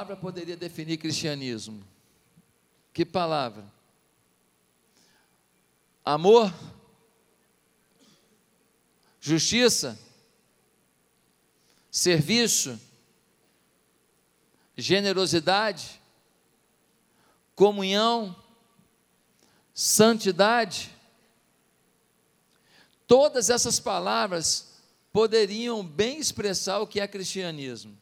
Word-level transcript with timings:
palavra 0.00 0.16
poderia 0.16 0.56
definir 0.56 0.96
cristianismo? 0.96 1.86
Que 2.90 3.04
palavra? 3.04 3.70
Amor? 6.02 6.50
Justiça? 9.20 9.98
Serviço? 11.90 12.80
Generosidade? 14.74 16.00
Comunhão? 17.54 18.34
Santidade? 19.74 20.96
Todas 23.06 23.50
essas 23.50 23.78
palavras 23.78 24.80
poderiam 25.12 25.84
bem 25.84 26.18
expressar 26.18 26.78
o 26.78 26.86
que 26.86 27.00
é 27.00 27.06
cristianismo. 27.06 27.99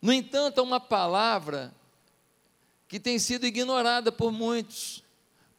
No 0.00 0.12
entanto, 0.12 0.62
uma 0.62 0.80
palavra 0.80 1.74
que 2.88 3.00
tem 3.00 3.18
sido 3.18 3.46
ignorada 3.46 4.12
por 4.12 4.30
muitos 4.30 5.02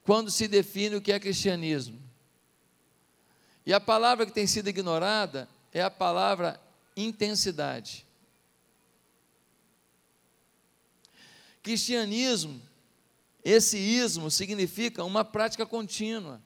quando 0.03 0.31
se 0.31 0.47
define 0.47 0.95
o 0.95 1.01
que 1.01 1.11
é 1.11 1.19
cristianismo. 1.19 2.01
E 3.65 3.73
a 3.73 3.79
palavra 3.81 4.25
que 4.25 4.31
tem 4.31 4.47
sido 4.47 4.69
ignorada 4.69 5.49
é 5.73 5.81
a 5.81 5.91
palavra 5.91 6.59
intensidade. 6.95 8.05
Cristianismo, 11.61 12.61
esse 13.43 13.77
ismo 13.77 14.31
significa 14.31 15.03
uma 15.03 15.25
prática 15.25 15.65
contínua, 15.65 16.41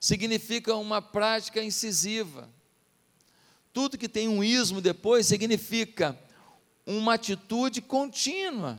significa 0.00 0.74
uma 0.74 1.00
prática 1.00 1.62
incisiva. 1.62 2.50
Tudo 3.72 3.96
que 3.96 4.08
tem 4.08 4.28
um 4.28 4.42
ismo 4.42 4.80
depois 4.80 5.26
significa 5.26 6.18
uma 6.86 7.14
atitude 7.14 7.80
contínua, 7.80 8.78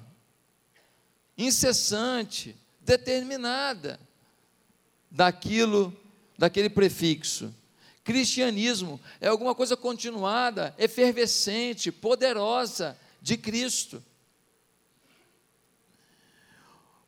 incessante, 1.38 2.56
determinada 2.80 4.00
daquilo, 5.10 5.96
daquele 6.38 6.70
prefixo. 6.70 7.54
Cristianismo 8.04 9.00
é 9.22 9.28
alguma 9.28 9.56
coisa 9.56 9.78
continuada, 9.78 10.76
efervescente, 10.78 11.92
poderosa 11.92 12.98
de 13.22 13.38
Cristo. 13.38 14.04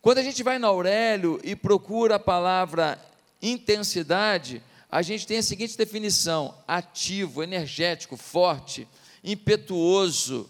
Quando 0.02 0.20
a 0.20 0.24
gente 0.24 0.42
vai 0.44 0.58
na 0.58 0.68
Aurélio 0.68 1.42
e 1.44 1.56
procura 1.56 2.16
a 2.16 2.20
palavra 2.20 3.04
intensidade, 3.42 4.62
a 4.90 5.02
gente 5.02 5.28
tem 5.28 5.40
a 5.40 5.44
seguinte 5.44 5.78
definição: 5.78 6.56
ativo, 6.68 7.44
energético, 7.44 8.16
forte, 8.16 8.88
impetuoso, 9.24 10.50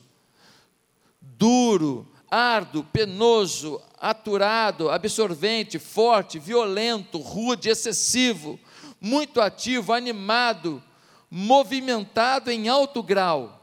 duro, 1.37 2.11
árduo, 2.29 2.83
penoso, 2.83 3.81
aturado, 3.97 4.89
absorvente, 4.89 5.79
forte, 5.79 6.37
violento, 6.37 7.17
rude, 7.17 7.69
excessivo, 7.69 8.59
muito 8.99 9.41
ativo, 9.41 9.93
animado, 9.93 10.83
movimentado 11.29 12.51
em 12.51 12.67
alto 12.67 13.01
grau. 13.01 13.61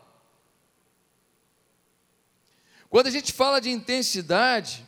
Quando 2.88 3.06
a 3.06 3.10
gente 3.10 3.32
fala 3.32 3.60
de 3.60 3.70
intensidade, 3.70 4.86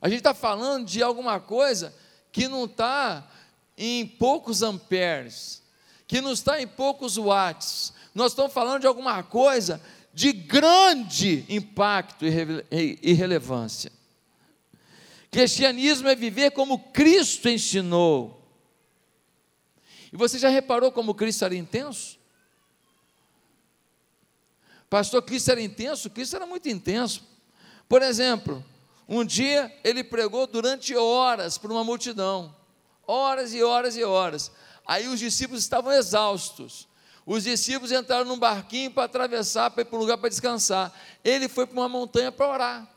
a 0.00 0.08
gente 0.08 0.18
está 0.18 0.34
falando 0.34 0.86
de 0.86 1.02
alguma 1.02 1.38
coisa 1.38 1.94
que 2.32 2.48
não 2.48 2.64
está 2.64 3.26
em 3.76 4.06
poucos 4.06 4.62
amperes, 4.62 5.62
que 6.06 6.20
não 6.20 6.32
está 6.32 6.60
em 6.60 6.66
poucos 6.66 7.16
watts. 7.16 7.92
Nós 8.14 8.32
estamos 8.32 8.52
falando 8.52 8.80
de 8.80 8.86
alguma 8.86 9.22
coisa 9.22 9.80
de 10.16 10.32
grande 10.32 11.44
impacto 11.46 12.24
e 12.24 13.12
relevância. 13.12 13.92
Cristianismo 15.30 16.08
é 16.08 16.16
viver 16.16 16.52
como 16.52 16.78
Cristo 16.90 17.50
ensinou. 17.50 18.42
E 20.10 20.16
você 20.16 20.38
já 20.38 20.48
reparou 20.48 20.90
como 20.90 21.14
Cristo 21.14 21.44
era 21.44 21.54
intenso? 21.54 22.18
Pastor, 24.88 25.20
Cristo 25.20 25.50
era 25.50 25.60
intenso? 25.60 26.08
Cristo 26.08 26.36
era 26.36 26.46
muito 26.46 26.66
intenso. 26.66 27.22
Por 27.86 28.00
exemplo, 28.00 28.64
um 29.06 29.22
dia 29.22 29.70
ele 29.84 30.02
pregou 30.02 30.46
durante 30.46 30.96
horas 30.96 31.58
para 31.58 31.70
uma 31.70 31.84
multidão, 31.84 32.56
horas 33.06 33.52
e 33.52 33.62
horas 33.62 33.98
e 33.98 34.02
horas. 34.02 34.50
Aí 34.86 35.08
os 35.08 35.20
discípulos 35.20 35.62
estavam 35.62 35.92
exaustos. 35.92 36.88
Os 37.26 37.42
discípulos 37.42 37.90
entraram 37.90 38.24
num 38.24 38.38
barquinho 38.38 38.92
para 38.92 39.02
atravessar, 39.02 39.68
para 39.72 39.82
ir 39.82 39.86
para 39.86 39.96
um 39.96 40.00
lugar 40.00 40.16
para 40.16 40.28
descansar. 40.28 40.96
Ele 41.24 41.48
foi 41.48 41.66
para 41.66 41.76
uma 41.76 41.88
montanha 41.88 42.30
para 42.30 42.48
orar. 42.48 42.88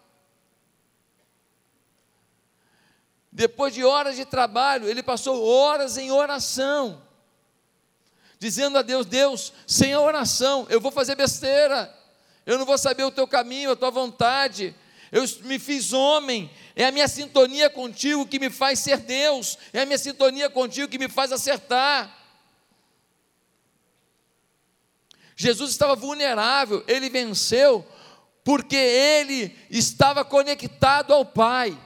Depois 3.31 3.73
de 3.73 3.84
horas 3.84 4.16
de 4.16 4.25
trabalho, 4.25 4.88
ele 4.88 5.01
passou 5.01 5.44
horas 5.44 5.97
em 5.97 6.12
oração, 6.12 7.01
dizendo 8.38 8.78
a 8.78 8.84
Deus: 8.84 9.07
Deus, 9.07 9.51
sem 9.66 9.94
a 9.94 10.00
oração, 10.00 10.67
eu 10.69 10.79
vou 10.79 10.91
fazer 10.91 11.16
besteira, 11.16 11.91
eu 12.46 12.59
não 12.59 12.66
vou 12.67 12.78
saber 12.78 13.06
o 13.06 13.11
teu 13.11 13.28
caminho, 13.28 13.72
a 13.72 13.75
tua 13.75 13.90
vontade. 13.90 14.75
Eu 15.11 15.23
me 15.41 15.57
fiz 15.57 15.91
homem, 15.91 16.51
é 16.75 16.85
a 16.85 16.91
minha 16.91 17.07
sintonia 17.07 17.67
contigo 17.67 18.28
que 18.28 18.38
me 18.38 18.51
faz 18.51 18.78
ser 18.78 18.97
Deus, 18.97 19.57
é 19.73 19.81
a 19.81 19.85
minha 19.88 19.97
sintonia 19.97 20.51
contigo 20.51 20.88
que 20.88 21.00
me 21.00 21.09
faz 21.09 21.31
acertar. 21.31 22.19
Jesus 25.41 25.72
estava 25.72 25.95
vulnerável, 25.95 26.83
ele 26.85 27.09
venceu, 27.09 27.88
porque 28.44 28.75
ele 28.75 29.57
estava 29.69 30.25
conectado 30.25 31.13
ao 31.13 31.25
Pai. 31.25 31.79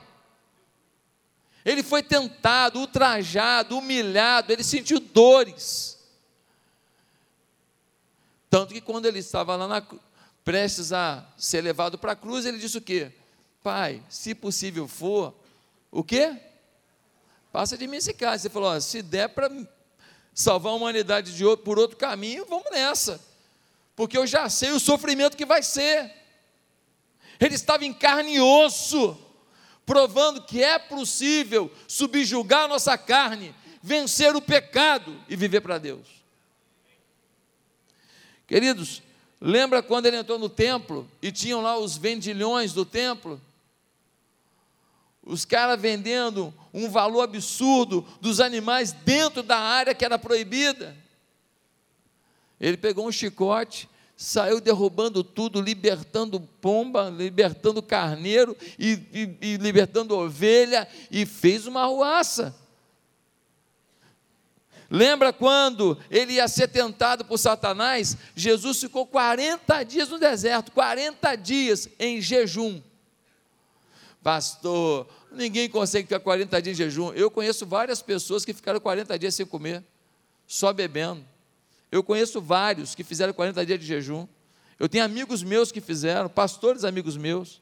Ele 1.63 1.83
foi 1.83 2.01
tentado, 2.01 2.79
ultrajado, 2.79 3.77
humilhado, 3.77 4.51
ele 4.51 4.63
sentiu 4.63 4.99
dores. 4.99 5.99
Tanto 8.49 8.73
que 8.73 8.81
quando 8.81 9.05
ele 9.05 9.19
estava 9.19 9.55
lá 9.55 9.67
na, 9.67 9.83
prestes 10.43 10.91
a 10.91 11.23
ser 11.37 11.61
levado 11.61 11.95
para 11.95 12.13
a 12.13 12.15
cruz, 12.15 12.47
ele 12.47 12.57
disse 12.57 12.79
o 12.79 12.81
quê? 12.81 13.11
Pai, 13.61 14.01
se 14.09 14.33
possível 14.33 14.87
for, 14.87 15.31
o 15.91 16.03
quê? 16.03 16.35
Passa 17.51 17.77
de 17.77 17.85
mim 17.85 17.97
esse 17.97 18.15
caso. 18.15 18.41
Você 18.41 18.49
falou, 18.49 18.69
ó, 18.69 18.79
se 18.79 19.03
der 19.03 19.29
para 19.29 19.47
salvar 20.33 20.73
a 20.73 20.75
humanidade 20.75 21.35
de 21.35 21.45
outro, 21.45 21.63
por 21.63 21.77
outro 21.77 21.97
caminho, 21.97 22.47
vamos 22.49 22.71
nessa 22.71 23.31
porque 23.95 24.17
eu 24.17 24.25
já 24.25 24.49
sei 24.49 24.71
o 24.71 24.79
sofrimento 24.79 25.37
que 25.37 25.45
vai 25.45 25.61
ser. 25.61 26.11
Ele 27.39 27.55
estava 27.55 27.85
em 27.85 27.93
carne 27.93 28.35
e 28.35 28.41
osso, 28.41 29.17
provando 29.85 30.43
que 30.43 30.63
é 30.63 30.79
possível 30.79 31.71
subjugar 31.87 32.63
a 32.63 32.67
nossa 32.67 32.97
carne, 32.97 33.53
vencer 33.81 34.35
o 34.35 34.41
pecado 34.41 35.19
e 35.27 35.35
viver 35.35 35.61
para 35.61 35.77
Deus. 35.77 36.07
Queridos, 38.47 39.01
lembra 39.39 39.83
quando 39.83 40.05
ele 40.05 40.17
entrou 40.17 40.39
no 40.39 40.49
templo 40.49 41.09
e 41.21 41.31
tinham 41.31 41.61
lá 41.61 41.77
os 41.77 41.97
vendilhões 41.97 42.73
do 42.73 42.85
templo? 42.85 43.41
Os 45.25 45.45
caras 45.45 45.79
vendendo 45.79 46.53
um 46.73 46.89
valor 46.89 47.21
absurdo 47.21 48.05
dos 48.19 48.39
animais 48.39 48.91
dentro 48.91 49.41
da 49.41 49.57
área 49.57 49.95
que 49.95 50.03
era 50.03 50.19
proibida. 50.19 51.02
Ele 52.63 52.77
pegou 52.77 53.05
um 53.05 53.11
chicote, 53.11 53.89
saiu 54.15 54.61
derrubando 54.61 55.21
tudo, 55.21 55.59
libertando 55.59 56.39
pomba, 56.39 57.09
libertando 57.09 57.83
carneiro 57.83 58.55
e, 58.79 58.93
e, 59.13 59.37
e 59.41 59.57
libertando 59.57 60.15
ovelha, 60.15 60.87
e 61.11 61.25
fez 61.25 61.67
uma 61.67 61.83
ruaça. 61.83 62.55
Lembra 64.89 65.33
quando 65.33 65.97
ele 66.09 66.35
ia 66.35 66.47
ser 66.47 66.69
tentado 66.69 67.25
por 67.25 67.37
Satanás? 67.37 68.15
Jesus 68.33 68.79
ficou 68.79 69.05
40 69.05 69.83
dias 69.83 70.07
no 70.07 70.17
deserto, 70.17 70.71
40 70.71 71.35
dias 71.35 71.89
em 71.99 72.21
jejum. 72.21 72.81
Pastor, 74.23 75.05
ninguém 75.33 75.67
consegue 75.67 76.07
ficar 76.07 76.21
40 76.21 76.61
dias 76.61 76.79
em 76.79 76.83
jejum. 76.85 77.11
Eu 77.11 77.29
conheço 77.29 77.65
várias 77.65 78.01
pessoas 78.01 78.45
que 78.45 78.53
ficaram 78.53 78.79
40 78.79 79.19
dias 79.19 79.35
sem 79.35 79.45
comer, 79.45 79.83
só 80.47 80.71
bebendo. 80.71 81.32
Eu 81.93 82.01
conheço 82.01 82.41
vários 82.41 82.95
que 82.95 83.03
fizeram 83.03 83.31
40 83.33 83.63
dias 83.63 83.79
de 83.79 83.85
jejum. 83.85 84.27
Eu 84.79 84.89
tenho 84.89 85.05
amigos 85.05 85.43
meus 85.43 85.71
que 85.71 85.79
fizeram, 85.79 86.27
pastores 86.27 86.83
amigos 86.83 87.15
meus. 87.15 87.61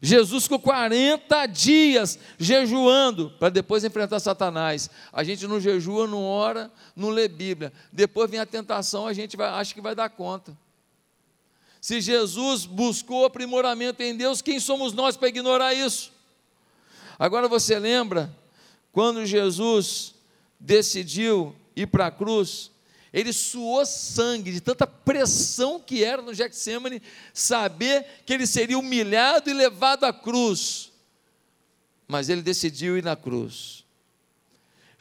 Jesus 0.00 0.44
ficou 0.44 0.58
40 0.58 1.44
dias 1.44 2.18
jejuando 2.38 3.28
para 3.38 3.50
depois 3.50 3.84
enfrentar 3.84 4.18
Satanás. 4.18 4.88
A 5.12 5.22
gente 5.22 5.46
não 5.46 5.60
jejua, 5.60 6.06
não 6.06 6.24
ora, 6.24 6.70
não 6.96 7.10
lê 7.10 7.28
Bíblia. 7.28 7.70
Depois 7.92 8.30
vem 8.30 8.40
a 8.40 8.46
tentação, 8.46 9.06
a 9.06 9.12
gente 9.12 9.36
vai, 9.36 9.50
acha 9.50 9.74
que 9.74 9.80
vai 9.82 9.94
dar 9.94 10.08
conta. 10.08 10.56
Se 11.82 12.00
Jesus 12.00 12.64
buscou 12.64 13.26
aprimoramento 13.26 14.02
em 14.02 14.16
Deus, 14.16 14.40
quem 14.40 14.58
somos 14.58 14.94
nós 14.94 15.18
para 15.18 15.28
ignorar 15.28 15.74
isso? 15.74 16.10
Agora 17.18 17.46
você 17.46 17.78
lembra 17.78 18.34
quando 18.90 19.26
Jesus 19.26 20.18
decidiu 20.60 21.56
ir 21.74 21.86
para 21.86 22.06
a 22.06 22.10
cruz, 22.10 22.70
Ele 23.12 23.32
suou 23.32 23.84
sangue 23.86 24.52
de 24.52 24.60
tanta 24.60 24.86
pressão 24.86 25.80
que 25.80 26.04
era 26.04 26.22
no 26.22 26.34
Getsemane, 26.34 27.02
saber 27.34 28.06
que 28.24 28.32
ele 28.32 28.46
seria 28.46 28.78
humilhado 28.78 29.50
e 29.50 29.54
levado 29.54 30.04
à 30.04 30.12
cruz. 30.12 30.92
Mas 32.06 32.28
ele 32.28 32.42
decidiu 32.42 32.96
ir 32.96 33.02
na 33.02 33.16
cruz. 33.16 33.84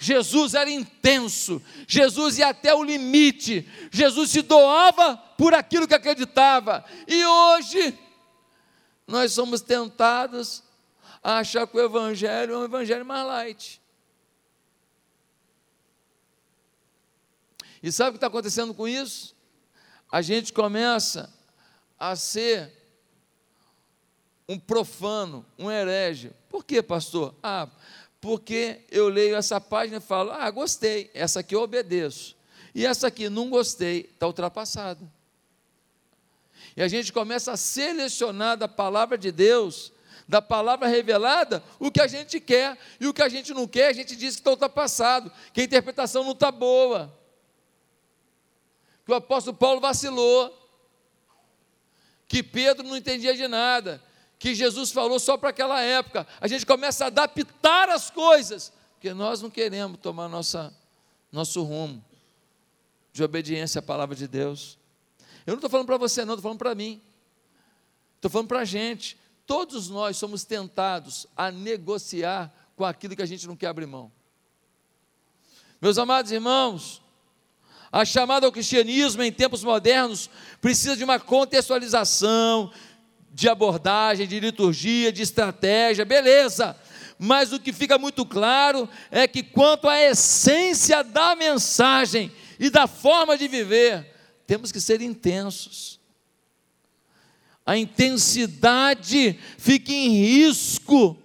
Jesus 0.01 0.53
era 0.53 0.71
intenso, 0.71 1.61
Jesus 1.85 2.37
ia 2.37 2.47
até 2.47 2.73
o 2.73 2.81
limite, 2.81 3.67
Jesus 3.91 4.31
se 4.31 4.41
doava 4.41 5.17
por 5.37 5.53
aquilo 5.53 5.85
que 5.85 5.93
acreditava. 5.93 6.85
E 7.05 7.25
hoje, 7.25 7.99
nós 9.05 9.33
somos 9.33 9.59
tentados 9.59 10.63
a 11.21 11.39
achar 11.39 11.67
que 11.67 11.75
o 11.75 11.81
Evangelho 11.81 12.53
é 12.53 12.57
um 12.59 12.63
Evangelho 12.63 13.05
mais 13.05 13.27
light. 13.27 13.81
E 17.81 17.91
sabe 17.91 18.09
o 18.09 18.13
que 18.13 18.17
está 18.17 18.27
acontecendo 18.27 18.73
com 18.73 18.87
isso? 18.87 19.35
A 20.11 20.21
gente 20.21 20.51
começa 20.51 21.33
a 21.97 22.15
ser 22.15 22.71
um 24.47 24.59
profano, 24.59 25.45
um 25.57 25.69
herege. 25.69 26.31
Por 26.49 26.65
quê, 26.65 26.81
pastor? 26.81 27.35
Ah, 27.43 27.69
porque 28.19 28.81
eu 28.89 29.07
leio 29.07 29.35
essa 29.35 29.61
página 29.61 29.97
e 29.97 30.01
falo, 30.01 30.31
ah, 30.31 30.49
gostei, 30.49 31.09
essa 31.13 31.41
aqui 31.41 31.55
eu 31.55 31.61
obedeço. 31.61 32.35
E 32.73 32.85
essa 32.85 33.07
aqui, 33.07 33.29
não 33.29 33.49
gostei, 33.49 34.09
está 34.11 34.27
ultrapassada. 34.27 34.99
E 36.75 36.81
a 36.81 36.87
gente 36.87 37.13
começa 37.13 37.51
a 37.51 37.57
selecionar 37.57 38.57
da 38.57 38.67
palavra 38.67 39.17
de 39.17 39.31
Deus, 39.31 39.91
da 40.27 40.41
palavra 40.41 40.87
revelada, 40.87 41.63
o 41.79 41.91
que 41.91 42.01
a 42.01 42.07
gente 42.07 42.39
quer. 42.39 42.77
E 42.99 43.07
o 43.07 43.13
que 43.13 43.21
a 43.21 43.29
gente 43.29 43.53
não 43.53 43.67
quer, 43.67 43.87
a 43.87 43.93
gente 43.93 44.15
diz 44.15 44.35
que 44.35 44.41
está 44.41 44.51
ultrapassado, 44.51 45.31
que 45.53 45.61
a 45.61 45.63
interpretação 45.63 46.23
não 46.23 46.33
está 46.33 46.51
boa 46.51 47.18
que 49.09 49.13
o 49.13 49.15
apóstolo 49.15 49.57
Paulo 49.57 49.81
vacilou, 49.81 50.55
que 52.27 52.43
Pedro 52.43 52.87
não 52.87 52.95
entendia 52.95 53.35
de 53.35 53.47
nada, 53.47 53.99
que 54.37 54.53
Jesus 54.53 54.91
falou 54.91 55.19
só 55.19 55.35
para 55.35 55.49
aquela 55.49 55.81
época. 55.81 56.27
A 56.39 56.47
gente 56.47 56.63
começa 56.63 57.05
a 57.05 57.07
adaptar 57.07 57.89
as 57.89 58.11
coisas, 58.11 58.71
porque 58.93 59.11
nós 59.11 59.41
não 59.41 59.49
queremos 59.49 59.97
tomar 59.99 60.29
nossa, 60.29 60.71
nosso 61.31 61.63
rumo 61.63 62.05
de 63.11 63.23
obediência 63.23 63.79
à 63.79 63.81
palavra 63.81 64.15
de 64.15 64.27
Deus. 64.27 64.77
Eu 65.43 65.53
não 65.53 65.55
estou 65.55 65.71
falando 65.71 65.87
para 65.87 65.97
você, 65.97 66.23
não, 66.23 66.35
estou 66.35 66.43
falando 66.43 66.59
para 66.59 66.75
mim. 66.75 67.01
Estou 68.17 68.29
falando 68.29 68.47
para 68.47 68.59
a 68.59 68.65
gente. 68.65 69.17
Todos 69.47 69.89
nós 69.89 70.17
somos 70.17 70.43
tentados 70.43 71.25
a 71.35 71.49
negociar 71.49 72.53
com 72.75 72.85
aquilo 72.85 73.15
que 73.15 73.23
a 73.23 73.25
gente 73.25 73.47
não 73.47 73.55
quer 73.55 73.67
abrir 73.67 73.87
mão. 73.87 74.11
Meus 75.81 75.97
amados 75.97 76.31
irmãos, 76.31 77.01
a 77.91 78.05
chamada 78.05 78.45
ao 78.45 78.51
cristianismo 78.51 79.23
em 79.23 79.31
tempos 79.31 79.63
modernos 79.63 80.29
precisa 80.61 80.95
de 80.95 81.03
uma 81.03 81.19
contextualização, 81.19 82.71
de 83.33 83.49
abordagem, 83.49 84.27
de 84.27 84.39
liturgia, 84.39 85.11
de 85.11 85.21
estratégia, 85.21 86.05
beleza. 86.05 86.75
Mas 87.17 87.51
o 87.51 87.59
que 87.59 87.73
fica 87.73 87.97
muito 87.97 88.25
claro 88.25 88.87
é 89.11 89.27
que, 89.27 89.43
quanto 89.43 89.89
à 89.89 89.99
essência 89.99 91.03
da 91.03 91.35
mensagem 91.35 92.31
e 92.59 92.69
da 92.69 92.87
forma 92.87 93.37
de 93.37 93.47
viver, 93.47 94.13
temos 94.45 94.71
que 94.71 94.79
ser 94.79 95.01
intensos. 95.01 95.99
A 97.65 97.77
intensidade 97.77 99.37
fica 99.57 99.91
em 99.91 100.09
risco 100.09 101.17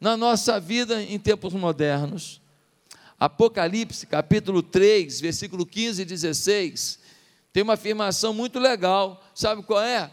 na 0.00 0.16
nossa 0.16 0.58
vida 0.58 1.02
em 1.02 1.18
tempos 1.18 1.52
modernos. 1.52 2.40
Apocalipse, 3.18 4.06
capítulo 4.06 4.62
3, 4.62 5.20
versículo 5.20 5.64
15 5.64 6.02
e 6.02 6.04
16, 6.04 6.98
tem 7.52 7.62
uma 7.62 7.74
afirmação 7.74 8.34
muito 8.34 8.58
legal. 8.58 9.24
Sabe 9.34 9.62
qual 9.62 9.82
é? 9.82 10.10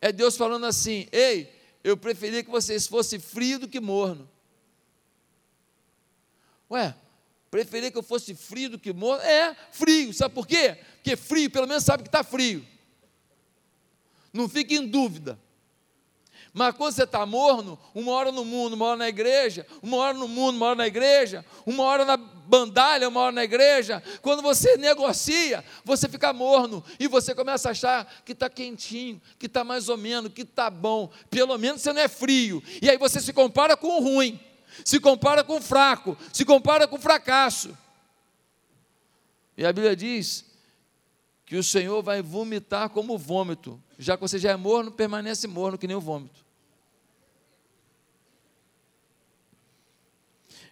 É 0.00 0.12
Deus 0.12 0.36
falando 0.36 0.66
assim: 0.66 1.08
Ei, 1.10 1.52
eu 1.82 1.96
preferia 1.96 2.44
que 2.44 2.50
vocês 2.50 2.86
fossem 2.86 3.18
frio 3.18 3.58
do 3.58 3.68
que 3.68 3.80
morno. 3.80 4.28
Ué, 6.70 6.94
preferia 7.50 7.90
que 7.90 7.96
eu 7.96 8.02
fosse 8.02 8.34
frio 8.34 8.70
do 8.70 8.78
que 8.78 8.92
morno? 8.92 9.24
É, 9.24 9.56
frio. 9.72 10.12
Sabe 10.12 10.34
por 10.34 10.46
quê? 10.46 10.78
Porque 10.96 11.16
frio, 11.16 11.50
pelo 11.50 11.66
menos 11.66 11.84
sabe 11.84 12.02
que 12.02 12.08
está 12.08 12.22
frio. 12.22 12.64
Não 14.32 14.48
fique 14.48 14.76
em 14.76 14.86
dúvida. 14.86 15.38
Mas 16.52 16.74
quando 16.74 16.92
você 16.92 17.04
está 17.04 17.24
morno, 17.26 17.78
uma 17.94 18.12
hora 18.12 18.32
no 18.32 18.44
mundo, 18.44 18.74
uma 18.74 18.86
hora 18.86 18.96
na 18.96 19.08
igreja, 19.08 19.66
uma 19.82 19.96
hora 19.98 20.14
no 20.14 20.26
mundo, 20.26 20.56
uma 20.56 20.66
hora 20.66 20.76
na 20.76 20.86
igreja, 20.86 21.44
uma 21.66 21.84
hora 21.84 22.04
na 22.04 22.16
bandalha, 22.16 23.08
uma 23.08 23.20
hora 23.20 23.32
na 23.32 23.44
igreja, 23.44 24.02
quando 24.22 24.42
você 24.42 24.76
negocia, 24.76 25.62
você 25.84 26.08
fica 26.08 26.32
morno 26.32 26.82
e 26.98 27.06
você 27.06 27.34
começa 27.34 27.68
a 27.68 27.72
achar 27.72 28.22
que 28.24 28.32
está 28.32 28.48
quentinho, 28.48 29.20
que 29.38 29.46
está 29.46 29.62
mais 29.62 29.88
ou 29.88 29.98
menos, 29.98 30.32
que 30.32 30.42
está 30.42 30.70
bom, 30.70 31.10
pelo 31.28 31.56
menos 31.58 31.82
você 31.82 31.92
não 31.92 32.00
é 32.00 32.08
frio, 32.08 32.62
e 32.80 32.88
aí 32.88 32.96
você 32.96 33.20
se 33.20 33.32
compara 33.32 33.76
com 33.76 33.98
o 33.98 34.02
ruim, 34.02 34.40
se 34.84 34.98
compara 34.98 35.44
com 35.44 35.56
o 35.58 35.62
fraco, 35.62 36.16
se 36.32 36.44
compara 36.44 36.88
com 36.88 36.96
o 36.96 37.00
fracasso. 37.00 37.76
E 39.56 39.66
a 39.66 39.72
Bíblia 39.72 39.94
diz 39.94 40.47
que 41.48 41.56
o 41.56 41.64
Senhor 41.64 42.02
vai 42.02 42.20
vomitar 42.20 42.90
como 42.90 43.16
vômito, 43.16 43.82
já 43.98 44.18
que 44.18 44.20
você 44.20 44.38
já 44.38 44.50
é 44.50 44.56
morno, 44.56 44.92
permanece 44.92 45.46
morno 45.46 45.78
que 45.78 45.86
nem 45.86 45.96
o 45.96 46.00
vômito. 46.00 46.44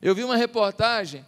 Eu 0.03 0.15
vi 0.15 0.23
uma 0.23 0.37
reportagem 0.37 1.25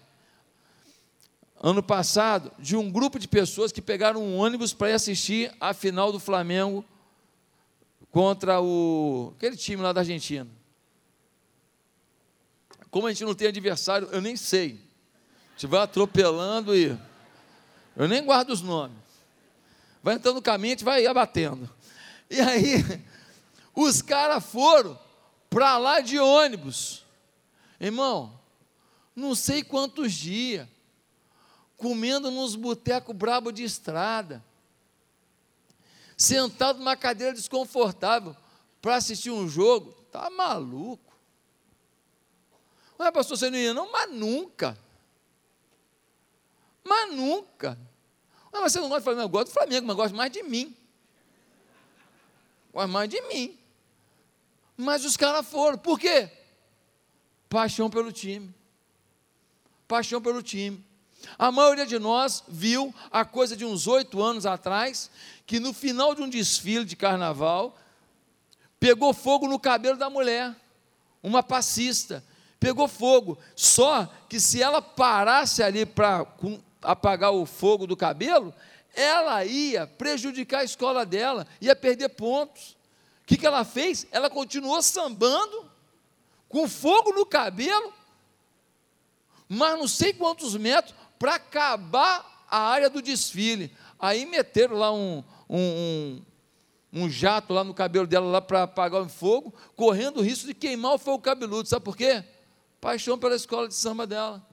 ano 1.58 1.82
passado 1.82 2.52
de 2.58 2.76
um 2.76 2.92
grupo 2.92 3.18
de 3.18 3.26
pessoas 3.26 3.72
que 3.72 3.80
pegaram 3.80 4.22
um 4.22 4.36
ônibus 4.36 4.74
para 4.74 4.90
ir 4.90 4.92
assistir 4.92 5.50
a 5.58 5.72
final 5.72 6.12
do 6.12 6.20
Flamengo 6.20 6.84
contra 8.10 8.60
o 8.60 9.32
aquele 9.38 9.56
time 9.56 9.82
lá 9.82 9.94
da 9.94 10.02
Argentina. 10.02 10.46
Como 12.90 13.06
a 13.06 13.10
gente 13.10 13.24
não 13.24 13.34
tem 13.34 13.48
adversário, 13.48 14.08
eu 14.12 14.20
nem 14.20 14.36
sei. 14.36 14.78
A 15.48 15.52
gente 15.52 15.66
vai 15.68 15.80
atropelando 15.80 16.76
e 16.76 16.94
eu 17.96 18.06
nem 18.06 18.22
guardo 18.22 18.50
os 18.50 18.60
nomes. 18.60 19.07
Vai 20.08 20.14
entrando 20.14 20.36
no 20.36 20.42
caminho, 20.42 20.72
a 20.72 20.76
gente 20.76 20.84
vai 20.86 21.04
abatendo. 21.04 21.68
E 22.30 22.40
aí, 22.40 22.82
os 23.76 24.00
caras 24.00 24.42
foram 24.42 24.98
para 25.50 25.76
lá 25.76 26.00
de 26.00 26.18
ônibus. 26.18 27.04
Irmão, 27.78 28.40
não 29.14 29.34
sei 29.34 29.62
quantos 29.62 30.14
dias, 30.14 30.66
comendo 31.76 32.30
nos 32.30 32.56
botecos 32.56 33.14
brabo 33.14 33.52
de 33.52 33.62
estrada, 33.64 34.42
sentado 36.16 36.78
numa 36.78 36.96
cadeira 36.96 37.34
desconfortável 37.34 38.34
para 38.80 38.96
assistir 38.96 39.30
um 39.30 39.46
jogo, 39.46 39.92
tá 40.10 40.30
maluco. 40.30 41.14
Ué, 42.98 43.12
pastor, 43.12 43.36
você 43.36 43.50
não 43.50 43.58
ia 43.58 43.74
não? 43.74 43.92
Mas 43.92 44.10
nunca. 44.10 44.78
Mas 46.82 47.14
nunca. 47.14 47.78
Ué, 48.52 48.60
mas 48.60 48.72
você 48.72 48.80
não 48.80 48.88
gosta 48.88 49.00
do 49.00 49.04
Flamengo? 49.04 49.24
Eu 49.24 49.28
gosto 49.28 49.46
do 49.48 49.52
Flamengo, 49.52 49.86
mas 49.86 49.96
gosto 49.96 50.14
mais 50.14 50.32
de 50.32 50.42
mim. 50.42 50.76
Gosto 52.72 52.88
mais 52.88 53.08
de 53.08 53.20
mim. 53.22 53.58
Mas 54.76 55.04
os 55.04 55.16
caras 55.16 55.46
foram. 55.46 55.78
Por 55.78 55.98
quê? 55.98 56.30
Paixão 57.48 57.88
pelo 57.90 58.12
time 58.12 58.54
paixão 59.88 60.20
pelo 60.20 60.42
time. 60.42 60.84
A 61.38 61.50
maioria 61.50 61.86
de 61.86 61.98
nós 61.98 62.44
viu 62.46 62.94
a 63.10 63.24
coisa 63.24 63.56
de 63.56 63.64
uns 63.64 63.86
oito 63.86 64.22
anos 64.22 64.44
atrás, 64.44 65.10
que 65.46 65.58
no 65.58 65.72
final 65.72 66.14
de 66.14 66.22
um 66.22 66.28
desfile 66.28 66.84
de 66.84 66.94
carnaval, 66.94 67.76
pegou 68.78 69.12
fogo 69.14 69.48
no 69.48 69.58
cabelo 69.58 69.96
da 69.96 70.10
mulher, 70.10 70.54
uma 71.22 71.42
passista, 71.42 72.22
pegou 72.60 72.86
fogo. 72.86 73.36
Só 73.56 74.06
que 74.28 74.38
se 74.38 74.62
ela 74.62 74.80
parasse 74.80 75.62
ali 75.62 75.84
para 75.86 76.24
apagar 76.82 77.32
o 77.32 77.44
fogo 77.46 77.86
do 77.86 77.96
cabelo, 77.96 78.54
ela 78.94 79.44
ia 79.44 79.86
prejudicar 79.86 80.60
a 80.60 80.64
escola 80.64 81.04
dela, 81.04 81.46
ia 81.60 81.76
perder 81.76 82.08
pontos. 82.10 82.76
O 83.22 83.26
que, 83.26 83.36
que 83.36 83.46
ela 83.46 83.64
fez? 83.64 84.06
Ela 84.10 84.30
continuou 84.30 84.82
sambando, 84.82 85.70
com 86.48 86.68
fogo 86.68 87.12
no 87.12 87.26
cabelo, 87.26 87.92
mas 89.48 89.78
não 89.78 89.86
sei 89.86 90.12
quantos 90.12 90.56
metros 90.56 90.94
para 91.18 91.34
acabar 91.34 92.46
a 92.50 92.58
área 92.58 92.88
do 92.88 93.02
desfile. 93.02 93.72
Aí 93.98 94.24
meteram 94.24 94.76
lá 94.76 94.92
um, 94.92 95.22
um, 95.48 95.58
um, 95.58 96.22
um 96.92 97.10
jato 97.10 97.52
lá 97.52 97.62
no 97.62 97.74
cabelo 97.74 98.06
dela 98.06 98.26
lá 98.26 98.40
para 98.40 98.62
apagar 98.62 99.02
o 99.02 99.08
fogo, 99.08 99.52
correndo 99.76 100.18
o 100.18 100.22
risco 100.22 100.46
de 100.46 100.54
queimar 100.54 100.94
o 100.94 100.98
fogo 100.98 101.22
cabeludo. 101.22 101.68
Sabe 101.68 101.84
por 101.84 101.96
quê? 101.96 102.24
Paixão 102.80 103.18
pela 103.18 103.36
escola 103.36 103.68
de 103.68 103.74
samba 103.74 104.06
dela. 104.06 104.47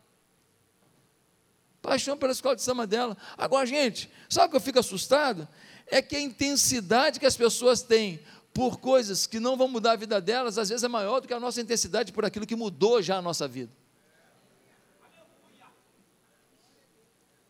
Paixão 1.85 2.17
pela 2.17 2.31
escola 2.31 2.55
de 2.55 2.63
samba 2.63 2.87
dela. 2.87 3.15
Agora, 3.37 3.63
gente, 3.63 4.09
sabe 4.27 4.47
o 4.47 4.49
que 4.49 4.55
eu 4.55 4.61
fico 4.61 4.79
assustado? 4.79 5.47
É 5.85 6.01
que 6.01 6.15
a 6.15 6.19
intensidade 6.19 7.19
que 7.19 7.27
as 7.27 7.37
pessoas 7.37 7.83
têm 7.83 8.19
por 8.51 8.79
coisas 8.79 9.27
que 9.27 9.39
não 9.39 9.55
vão 9.55 9.67
mudar 9.67 9.91
a 9.91 9.95
vida 9.95 10.19
delas, 10.19 10.57
às 10.57 10.69
vezes 10.69 10.83
é 10.83 10.87
maior 10.87 11.19
do 11.19 11.27
que 11.27 11.33
a 11.33 11.39
nossa 11.39 11.61
intensidade 11.61 12.11
por 12.11 12.25
aquilo 12.25 12.47
que 12.47 12.55
mudou 12.55 13.03
já 13.03 13.17
a 13.17 13.21
nossa 13.21 13.47
vida. 13.47 13.71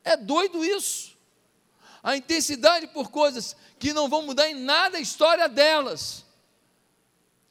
É 0.04 0.18
doido 0.18 0.66
isso. 0.66 1.16
A 2.04 2.18
intensidade 2.18 2.88
por 2.88 3.10
coisas 3.10 3.56
que 3.80 3.94
não 3.94 4.10
vão 4.10 4.24
mudar 4.24 4.50
em 4.50 4.56
nada 4.56 4.98
a 4.98 5.02
história 5.02 5.48
delas. 5.48 6.26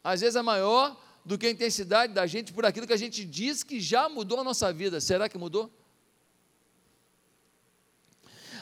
Às 0.03 0.21
vezes 0.21 0.35
é 0.35 0.41
maior 0.43 0.95
do 1.25 1.35
que 1.35 1.47
a 1.47 1.49
intensidade 1.49 2.13
da 2.13 2.27
gente 2.27 2.53
por 2.53 2.63
aquilo 2.63 2.85
que 2.85 2.93
a 2.93 2.97
gente 2.97 3.25
diz 3.25 3.63
que 3.63 3.79
já 3.79 4.07
mudou 4.07 4.39
a 4.39 4.43
nossa 4.43 4.71
vida. 4.71 5.01
Será 5.01 5.27
que 5.27 5.37
mudou? 5.37 5.71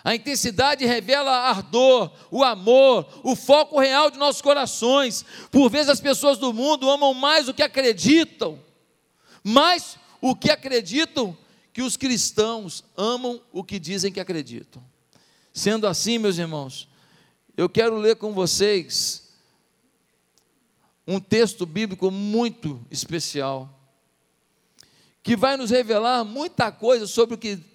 A 0.03 0.13
intensidade 0.13 0.85
revela 0.85 1.31
ardor, 1.31 2.11
o 2.29 2.43
amor, 2.43 3.07
o 3.23 3.35
foco 3.35 3.79
real 3.79 4.11
de 4.11 4.17
nossos 4.17 4.41
corações. 4.41 5.23
Por 5.49 5.69
vezes 5.69 5.89
as 5.89 6.01
pessoas 6.01 6.37
do 6.37 6.51
mundo 6.51 6.89
amam 6.89 7.13
mais 7.13 7.47
o 7.47 7.53
que 7.53 7.63
acreditam, 7.63 8.59
mais 9.41 9.97
o 10.19 10.35
que 10.35 10.51
acreditam 10.51 11.37
que 11.71 11.81
os 11.81 11.95
cristãos 11.95 12.83
amam 12.97 13.41
o 13.51 13.63
que 13.63 13.79
dizem 13.79 14.11
que 14.11 14.19
acreditam. 14.19 14.83
Sendo 15.53 15.87
assim, 15.87 16.17
meus 16.17 16.37
irmãos, 16.37 16.89
eu 17.55 17.69
quero 17.69 17.97
ler 17.97 18.17
com 18.17 18.33
vocês 18.33 19.23
um 21.07 21.19
texto 21.19 21.65
bíblico 21.65 22.11
muito 22.11 22.85
especial, 22.91 23.69
que 25.21 25.35
vai 25.35 25.55
nos 25.55 25.69
revelar 25.69 26.25
muita 26.25 26.71
coisa 26.71 27.07
sobre 27.07 27.35
o 27.35 27.37
que 27.37 27.72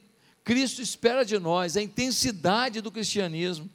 Cristo 0.48 0.80
espera 0.80 1.26
de 1.26 1.38
nós, 1.38 1.76
a 1.76 1.82
intensidade 1.82 2.80
do 2.80 2.90
cristianismo. 2.90 3.68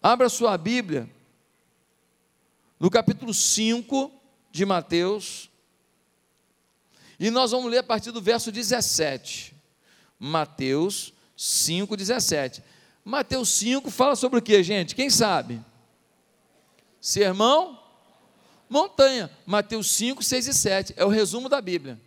Abra 0.00 0.28
sua 0.28 0.56
Bíblia, 0.56 1.10
no 2.78 2.88
capítulo 2.88 3.34
5 3.34 4.08
de 4.52 4.64
Mateus, 4.64 5.50
e 7.18 7.28
nós 7.28 7.50
vamos 7.50 7.72
ler 7.72 7.78
a 7.78 7.82
partir 7.82 8.12
do 8.12 8.22
verso 8.22 8.52
17. 8.52 9.52
Mateus 10.16 11.12
5, 11.36 11.96
17. 11.96 12.62
Mateus 13.04 13.48
5 13.48 13.90
fala 13.90 14.14
sobre 14.14 14.38
o 14.38 14.42
que, 14.42 14.62
gente? 14.62 14.94
Quem 14.94 15.10
sabe? 15.10 15.60
Sermão, 17.00 17.82
montanha. 18.70 19.28
Mateus 19.44 19.90
5, 19.90 20.22
6 20.22 20.46
e 20.46 20.54
7. 20.54 20.94
É 20.96 21.04
o 21.04 21.08
resumo 21.08 21.48
da 21.48 21.60
Bíblia. 21.60 22.00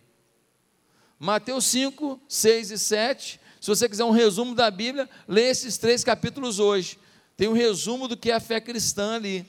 Mateus 1.18 1.66
5, 1.66 2.18
6 2.26 2.70
e 2.70 2.78
7 2.78 3.40
se 3.60 3.68
você 3.68 3.88
quiser 3.88 4.04
um 4.04 4.10
resumo 4.10 4.54
da 4.54 4.70
Bíblia, 4.70 5.08
lê 5.26 5.48
esses 5.48 5.76
três 5.78 6.04
capítulos 6.04 6.58
hoje. 6.58 6.98
Tem 7.36 7.48
um 7.48 7.52
resumo 7.52 8.08
do 8.08 8.16
que 8.16 8.30
é 8.30 8.34
a 8.34 8.40
fé 8.40 8.60
cristã 8.60 9.14
ali. 9.14 9.46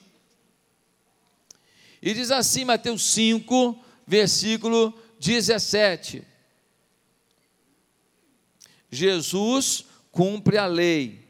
E 2.02 2.14
diz 2.14 2.32
assim, 2.32 2.64
Mateus 2.64 3.04
5, 3.12 3.78
versículo 4.08 4.98
17: 5.20 6.24
Jesus 8.92 9.86
cumpre 10.12 10.58
a 10.58 10.66
lei. 10.66 11.28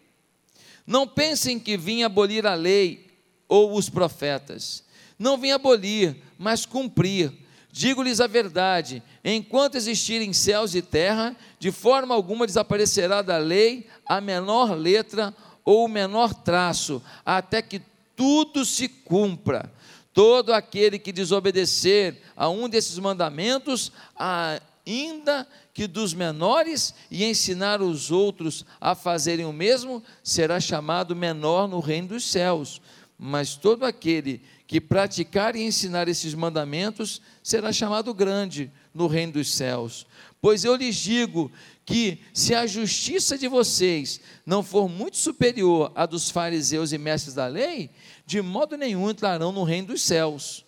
Não 0.86 1.07
pensem 1.07 1.59
que 1.59 1.77
vim 1.77 2.03
abolir 2.03 2.45
a 2.45 2.55
lei 2.55 3.07
ou 3.48 3.75
os 3.75 3.89
profetas. 3.89 4.83
Não 5.17 5.38
vim 5.38 5.51
abolir, 5.51 6.15
mas 6.38 6.65
cumprir. 6.65 7.31
Digo-lhes 7.71 8.21
a 8.21 8.27
verdade: 8.27 9.03
enquanto 9.23 9.75
existirem 9.75 10.33
céus 10.33 10.75
e 10.75 10.81
terra, 10.81 11.35
de 11.59 11.71
forma 11.71 12.15
alguma 12.15 12.45
desaparecerá 12.45 13.21
da 13.21 13.38
lei 13.38 13.88
a 14.05 14.21
menor 14.21 14.73
letra 14.73 15.33
ou 15.63 15.85
o 15.85 15.89
menor 15.89 16.33
traço, 16.33 17.01
até 17.25 17.61
que 17.61 17.81
tudo 18.15 18.65
se 18.65 18.88
cumpra. 18.88 19.71
Todo 20.13 20.53
aquele 20.53 20.97
que 20.99 21.11
desobedecer 21.11 22.17
a 22.35 22.49
um 22.49 22.67
desses 22.67 22.97
mandamentos, 22.97 23.91
ainda 24.15 25.47
que 25.73 25.88
dos 25.88 26.13
menores, 26.13 26.93
e 27.09 27.23
ensinar 27.23 27.81
os 27.81 28.11
outros 28.11 28.65
a 28.81 28.95
fazerem 28.95 29.45
o 29.45 29.53
mesmo, 29.53 30.03
será 30.23 30.59
chamado 30.59 31.15
menor 31.15 31.67
no 31.67 31.79
reino 31.79 32.09
dos 32.09 32.25
céus. 32.25 32.81
Mas 33.17 33.55
todo 33.55 33.85
aquele 33.85 34.41
que 34.69 34.79
praticar 34.79 35.55
e 35.55 35.63
ensinar 35.63 36.07
esses 36.07 36.35
mandamentos 36.35 37.19
será 37.41 37.73
chamado 37.73 38.13
grande 38.13 38.71
no 38.93 39.07
reino 39.07 39.33
dos 39.33 39.51
céus. 39.55 40.05
Pois 40.39 40.63
eu 40.63 40.75
lhes 40.75 40.95
digo 40.95 41.51
que, 41.83 42.19
se 42.31 42.53
a 42.53 42.67
justiça 42.67 43.35
de 43.35 43.47
vocês 43.47 44.21
não 44.45 44.61
for 44.61 44.88
muito 44.88 45.17
superior 45.17 45.91
à 45.95 46.05
dos 46.05 46.29
fariseus 46.29 46.91
e 46.91 46.99
mestres 46.99 47.33
da 47.33 47.47
lei, 47.47 47.89
de 48.27 48.43
modo 48.43 48.77
nenhum 48.77 49.09
entrarão 49.09 49.51
no 49.51 49.63
reino 49.63 49.88
dos 49.88 50.03
céus. 50.03 50.63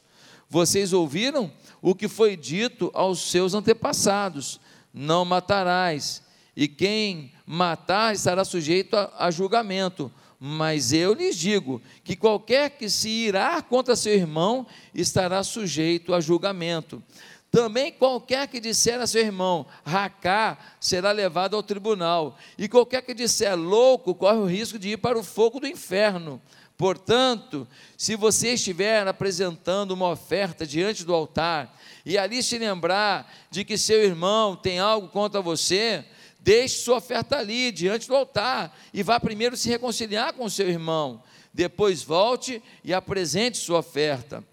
Vocês 0.49 0.93
ouviram 0.93 1.53
o 1.79 1.93
que 1.93 2.07
foi 2.07 2.35
dito 2.35 2.89
aos 2.95 3.29
seus 3.29 3.53
antepassados: 3.53 4.59
não 4.91 5.23
matarás, 5.23 6.23
e 6.55 6.67
quem 6.67 7.31
matar 7.45 8.15
estará 8.15 8.43
sujeito 8.43 8.95
a, 8.95 9.27
a 9.27 9.29
julgamento. 9.29 10.11
Mas 10.43 10.91
eu 10.91 11.13
lhes 11.13 11.35
digo 11.35 11.79
que 12.03 12.15
qualquer 12.15 12.71
que 12.71 12.89
se 12.89 13.07
irá 13.07 13.61
contra 13.61 13.95
seu 13.95 14.11
irmão 14.11 14.65
estará 14.91 15.43
sujeito 15.43 16.15
a 16.15 16.19
julgamento. 16.19 17.03
Também 17.51 17.91
qualquer 17.91 18.47
que 18.47 18.59
disser 18.59 18.99
a 18.99 19.05
seu 19.05 19.21
irmão, 19.21 19.67
racá, 19.85 20.57
será 20.79 21.11
levado 21.11 21.55
ao 21.55 21.61
tribunal. 21.61 22.39
E 22.57 22.67
qualquer 22.67 23.03
que 23.03 23.13
disser 23.13 23.55
louco, 23.55 24.15
corre 24.15 24.39
o 24.39 24.45
risco 24.47 24.79
de 24.79 24.89
ir 24.89 24.97
para 24.97 25.19
o 25.19 25.23
fogo 25.23 25.59
do 25.59 25.67
inferno. 25.67 26.41
Portanto, 26.75 27.67
se 27.95 28.15
você 28.15 28.55
estiver 28.55 29.07
apresentando 29.07 29.91
uma 29.91 30.09
oferta 30.09 30.65
diante 30.65 31.05
do 31.05 31.13
altar, 31.13 31.77
e 32.03 32.17
ali 32.17 32.41
se 32.41 32.57
lembrar 32.57 33.31
de 33.51 33.63
que 33.63 33.77
seu 33.77 34.03
irmão 34.03 34.55
tem 34.55 34.79
algo 34.79 35.07
contra 35.07 35.39
você, 35.39 36.03
Deixe 36.41 36.79
sua 36.79 36.97
oferta 36.97 37.37
ali, 37.37 37.71
diante 37.71 38.07
do 38.07 38.15
altar, 38.15 38.75
e 38.91 39.03
vá 39.03 39.19
primeiro 39.19 39.55
se 39.55 39.69
reconciliar 39.69 40.33
com 40.33 40.49
seu 40.49 40.67
irmão. 40.67 41.21
Depois 41.53 42.01
volte 42.01 42.61
e 42.83 42.93
apresente 42.93 43.57
sua 43.57 43.79
oferta. 43.79 44.43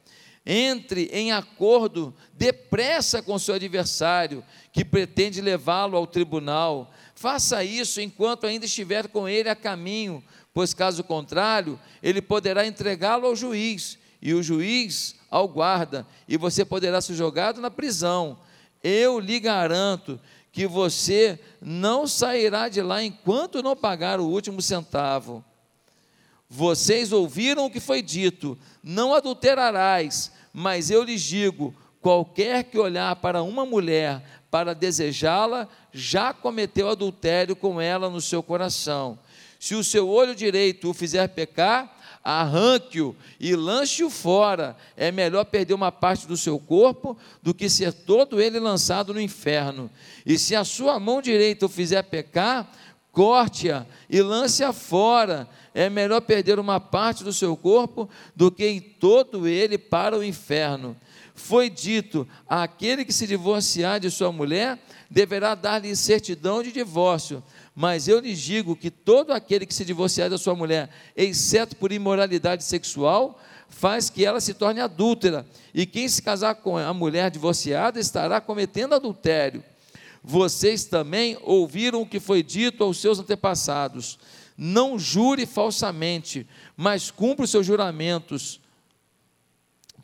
Entre 0.44 1.10
em 1.12 1.32
acordo 1.32 2.14
depressa 2.34 3.22
com 3.22 3.38
seu 3.38 3.54
adversário, 3.54 4.44
que 4.72 4.84
pretende 4.84 5.40
levá-lo 5.40 5.96
ao 5.96 6.06
tribunal. 6.06 6.92
Faça 7.14 7.64
isso 7.64 8.00
enquanto 8.00 8.46
ainda 8.46 8.66
estiver 8.66 9.08
com 9.08 9.28
ele 9.28 9.48
a 9.48 9.56
caminho, 9.56 10.22
pois 10.52 10.74
caso 10.74 11.02
contrário, 11.02 11.80
ele 12.02 12.20
poderá 12.20 12.66
entregá-lo 12.66 13.26
ao 13.26 13.36
juiz, 13.36 13.98
e 14.20 14.34
o 14.34 14.42
juiz 14.42 15.16
ao 15.30 15.48
guarda, 15.48 16.06
e 16.28 16.36
você 16.36 16.64
poderá 16.64 17.00
ser 17.00 17.14
jogado 17.14 17.60
na 17.60 17.70
prisão. 17.70 18.38
Eu 18.82 19.18
lhe 19.18 19.40
garanto 19.40 20.20
que 20.52 20.66
você 20.66 21.38
não 21.60 22.06
sairá 22.06 22.68
de 22.68 22.82
lá 22.82 23.02
enquanto 23.02 23.62
não 23.62 23.76
pagar 23.76 24.20
o 24.20 24.26
último 24.26 24.60
centavo. 24.62 25.44
Vocês 26.48 27.12
ouviram 27.12 27.66
o 27.66 27.70
que 27.70 27.80
foi 27.80 28.00
dito: 28.00 28.58
não 28.82 29.14
adulterarás, 29.14 30.32
mas 30.52 30.90
eu 30.90 31.02
lhes 31.02 31.22
digo: 31.22 31.74
qualquer 32.00 32.64
que 32.64 32.78
olhar 32.78 33.16
para 33.16 33.42
uma 33.42 33.66
mulher 33.66 34.22
para 34.50 34.74
desejá-la, 34.74 35.68
já 35.92 36.32
cometeu 36.32 36.88
adultério 36.88 37.54
com 37.54 37.80
ela 37.80 38.08
no 38.08 38.20
seu 38.20 38.42
coração. 38.42 39.18
Se 39.60 39.74
o 39.74 39.84
seu 39.84 40.08
olho 40.08 40.34
direito 40.34 40.88
o 40.88 40.94
fizer 40.94 41.28
pecar, 41.28 41.97
arranque-o 42.28 43.16
e 43.40 43.56
lance-o 43.56 44.10
fora. 44.10 44.76
É 44.94 45.10
melhor 45.10 45.46
perder 45.46 45.72
uma 45.72 45.90
parte 45.90 46.26
do 46.26 46.36
seu 46.36 46.58
corpo 46.58 47.16
do 47.42 47.54
que 47.54 47.70
ser 47.70 47.90
todo 47.90 48.38
ele 48.38 48.60
lançado 48.60 49.14
no 49.14 49.20
inferno. 49.20 49.90
E 50.26 50.38
se 50.38 50.54
a 50.54 50.62
sua 50.62 51.00
mão 51.00 51.22
direita 51.22 51.64
o 51.64 51.70
fizer 51.70 52.02
pecar, 52.02 52.70
corte-a 53.10 53.86
e 54.10 54.20
lance-a 54.20 54.74
fora. 54.74 55.48
É 55.72 55.88
melhor 55.88 56.20
perder 56.20 56.58
uma 56.58 56.78
parte 56.78 57.24
do 57.24 57.32
seu 57.32 57.56
corpo 57.56 58.10
do 58.36 58.50
que 58.50 58.66
em 58.66 58.78
todo 58.78 59.48
ele 59.48 59.78
para 59.78 60.18
o 60.18 60.22
inferno. 60.22 60.94
Foi 61.34 61.70
dito: 61.70 62.28
aquele 62.46 63.06
que 63.06 63.12
se 63.12 63.26
divorciar 63.26 64.00
de 64.00 64.10
sua 64.10 64.30
mulher 64.30 64.78
deverá 65.08 65.54
dar-lhe 65.54 65.96
certidão 65.96 66.62
de 66.62 66.72
divórcio 66.72 67.42
mas 67.80 68.08
eu 68.08 68.18
lhes 68.18 68.40
digo 68.40 68.74
que 68.74 68.90
todo 68.90 69.30
aquele 69.30 69.64
que 69.64 69.72
se 69.72 69.84
divorciar 69.84 70.28
da 70.28 70.36
sua 70.36 70.52
mulher, 70.52 70.90
exceto 71.16 71.76
por 71.76 71.92
imoralidade 71.92 72.64
sexual, 72.64 73.40
faz 73.68 74.10
que 74.10 74.24
ela 74.24 74.40
se 74.40 74.52
torne 74.52 74.80
adúltera. 74.80 75.46
E 75.72 75.86
quem 75.86 76.08
se 76.08 76.20
casar 76.20 76.56
com 76.56 76.76
a 76.76 76.92
mulher 76.92 77.30
divorciada 77.30 78.00
estará 78.00 78.40
cometendo 78.40 78.96
adultério. 78.96 79.62
Vocês 80.24 80.86
também 80.86 81.38
ouviram 81.40 82.02
o 82.02 82.06
que 82.06 82.18
foi 82.18 82.42
dito 82.42 82.82
aos 82.82 83.00
seus 83.00 83.20
antepassados: 83.20 84.18
não 84.56 84.98
jure 84.98 85.46
falsamente, 85.46 86.48
mas 86.76 87.12
cumpra 87.12 87.44
os 87.44 87.50
seus 87.52 87.64
juramentos 87.64 88.60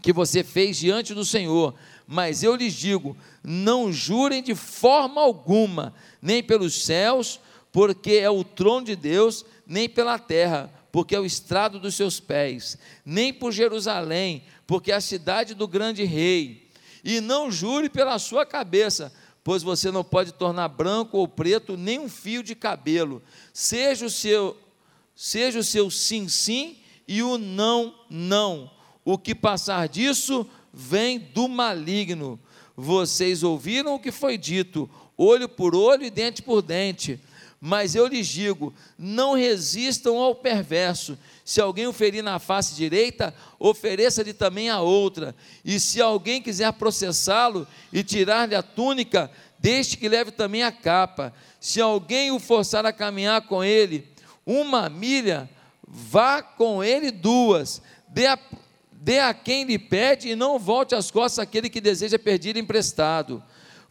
que 0.01 0.13
você 0.13 0.45
fez 0.45 0.77
diante 0.77 1.13
do 1.13 1.25
Senhor. 1.25 1.75
Mas 2.07 2.45
eu 2.45 2.55
lhes 2.55 2.75
digo: 2.75 3.17
não 3.43 3.93
jurem 3.93 4.45
de 4.45 4.55
forma 4.55 5.21
alguma, 5.21 5.93
nem 6.23 6.41
pelos 6.41 6.85
céus, 6.85 7.41
porque 7.75 8.13
é 8.13 8.31
o 8.31 8.45
trono 8.45 8.87
de 8.87 8.95
Deus, 8.95 9.45
nem 9.67 9.89
pela 9.89 10.17
terra, 10.17 10.73
porque 10.93 11.13
é 11.13 11.19
o 11.19 11.27
estrado 11.27 11.81
dos 11.81 11.97
seus 11.97 12.21
pés, 12.21 12.79
nem 13.05 13.33
por 13.33 13.51
Jerusalém, 13.51 14.45
porque 14.65 14.93
é 14.93 14.95
a 14.95 15.01
cidade 15.01 15.55
do 15.55 15.67
grande 15.67 16.05
rei. 16.05 16.71
E 17.03 17.21
não 17.21 17.51
jure 17.51 17.91
pela 17.91 18.17
sua 18.21 18.47
cabeça, 18.47 19.13
pois 19.43 19.65
você 19.65 19.91
não 19.91 20.05
pode 20.05 20.31
tornar 20.31 20.69
branco 20.69 21.19
ou 21.19 21.27
preto 21.27 21.77
nem 21.77 21.99
um 21.99 22.09
fio 22.09 22.45
de 22.45 22.55
cabelo. 22.55 23.21
Seja 23.53 24.07
o 24.07 24.11
seu, 24.11 24.57
seja 25.17 25.59
o 25.59 25.65
seu 25.65 25.91
sim, 25.91 26.29
sim 26.29 26.77
e 27.09 27.25
o 27.25 27.37
não, 27.37 27.93
não. 28.09 28.71
O 29.05 29.19
que 29.19 29.35
passar 29.35 29.89
disso 29.89 30.49
vem 30.73 31.19
do 31.19 31.49
maligno. 31.49 32.39
Vocês 32.77 33.43
ouviram 33.43 33.97
o 33.97 34.01
que 34.01 34.13
foi 34.13 34.39
dito, 34.39 34.89
olho 35.19 35.49
por 35.49 35.75
olho 35.75 36.05
e 36.05 36.11
dente 36.11 36.41
por 36.41 36.63
dente. 36.63 37.19
Mas 37.67 37.95
eu 37.95 38.07
lhes 38.07 38.27
digo: 38.27 38.75
não 38.99 39.33
resistam 39.33 40.19
ao 40.19 40.35
perverso. 40.35 41.19
Se 41.43 41.63
alguém 41.63 41.87
o 41.87 41.95
ferir 41.95 42.23
na 42.23 42.39
face 42.39 42.75
direita, 42.75 43.35
ofereça-lhe 43.59 44.35
também 44.35 44.69
a 44.69 44.83
outra. 44.83 45.35
E 45.65 45.81
se 45.81 45.99
alguém 45.99 46.43
quiser 46.43 46.71
processá-lo 46.75 47.67
e 47.91 48.05
tirar-lhe 48.05 48.55
a 48.55 48.63
túnica, 48.63 49.31
deixe 49.59 49.97
que 49.97 50.11
leve 50.11 50.31
também 50.31 50.63
a 50.63 50.71
capa. 50.71 51.33
Se 51.59 51.81
alguém 51.81 52.31
o 52.31 52.39
forçar 52.39 52.85
a 52.85 52.93
caminhar 52.93 53.41
com 53.49 53.65
ele 53.65 54.07
uma 54.45 54.91
milha, 54.91 55.49
vá 55.89 56.43
com 56.43 56.85
ele 56.85 57.11
duas. 57.11 57.81
Dê 58.09 58.27
a, 58.27 58.39
dê 58.93 59.21
a 59.21 59.33
quem 59.33 59.65
lhe 59.65 59.79
pede 59.79 60.29
e 60.29 60.37
não 60.37 60.59
volte 60.59 60.95
as 60.95 61.11
costas 61.11 61.39
àquele 61.39 61.71
que 61.71 61.81
deseja 61.81 62.19
pedir 62.19 62.59
emprestado. 62.59 63.43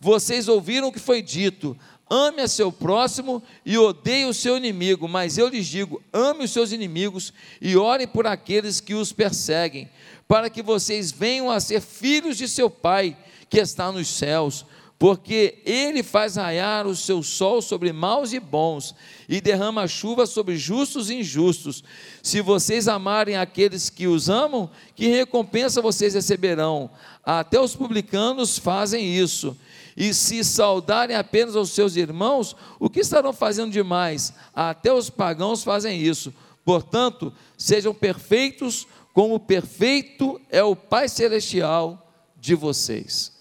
Vocês 0.03 0.49
ouviram 0.49 0.89
o 0.89 0.91
que 0.91 0.99
foi 0.99 1.21
dito: 1.21 1.77
ame 2.13 2.41
a 2.41 2.47
seu 2.47 2.71
próximo 2.71 3.41
e 3.65 3.75
odeie 3.77 4.25
o 4.25 4.33
seu 4.33 4.55
inimigo. 4.55 5.07
Mas 5.07 5.37
eu 5.37 5.47
lhes 5.47 5.65
digo: 5.65 6.01
ame 6.13 6.43
os 6.43 6.51
seus 6.51 6.71
inimigos 6.71 7.33
e 7.59 7.75
orem 7.75 8.07
por 8.07 8.27
aqueles 8.27 8.79
que 8.79 8.93
os 8.93 9.11
perseguem, 9.11 9.89
para 10.27 10.49
que 10.49 10.61
vocês 10.61 11.11
venham 11.11 11.49
a 11.49 11.59
ser 11.59 11.81
filhos 11.81 12.37
de 12.37 12.47
seu 12.47 12.69
Pai 12.69 13.17
que 13.49 13.59
está 13.59 13.91
nos 13.91 14.07
céus 14.07 14.65
porque 15.03 15.61
ele 15.65 16.01
faz 16.01 16.37
raiar 16.37 16.87
o 16.87 16.95
seu 16.95 17.21
sol 17.21 17.61
sobre 17.61 17.91
maus 17.91 18.31
e 18.31 18.39
bons, 18.39 18.95
e 19.27 19.41
derrama 19.41 19.85
chuva 19.85 20.25
sobre 20.25 20.55
justos 20.55 21.09
e 21.09 21.15
injustos. 21.15 21.83
Se 22.21 22.39
vocês 22.39 22.87
amarem 22.87 23.35
aqueles 23.35 23.89
que 23.89 24.07
os 24.07 24.29
amam, 24.29 24.69
que 24.95 25.07
recompensa 25.07 25.81
vocês 25.81 26.13
receberão? 26.13 26.89
Até 27.21 27.59
os 27.59 27.75
publicanos 27.75 28.57
fazem 28.57 29.13
isso. 29.13 29.57
E 29.95 30.13
se 30.13 30.43
saudarem 30.43 31.15
apenas 31.15 31.55
os 31.55 31.71
seus 31.71 31.95
irmãos, 31.95 32.55
o 32.79 32.89
que 32.89 32.99
estarão 32.99 33.31
fazendo 33.31 33.71
demais? 33.71 34.33
Até 34.53 34.91
os 34.91 35.09
pagãos 35.09 35.63
fazem 35.63 36.01
isso. 36.01 36.33
Portanto, 36.65 37.33
sejam 37.57 37.93
perfeitos, 37.93 38.87
como 39.13 39.39
perfeito 39.39 40.41
é 40.49 40.63
o 40.63 40.75
Pai 40.75 41.07
Celestial 41.07 42.11
de 42.35 42.55
vocês. 42.55 43.31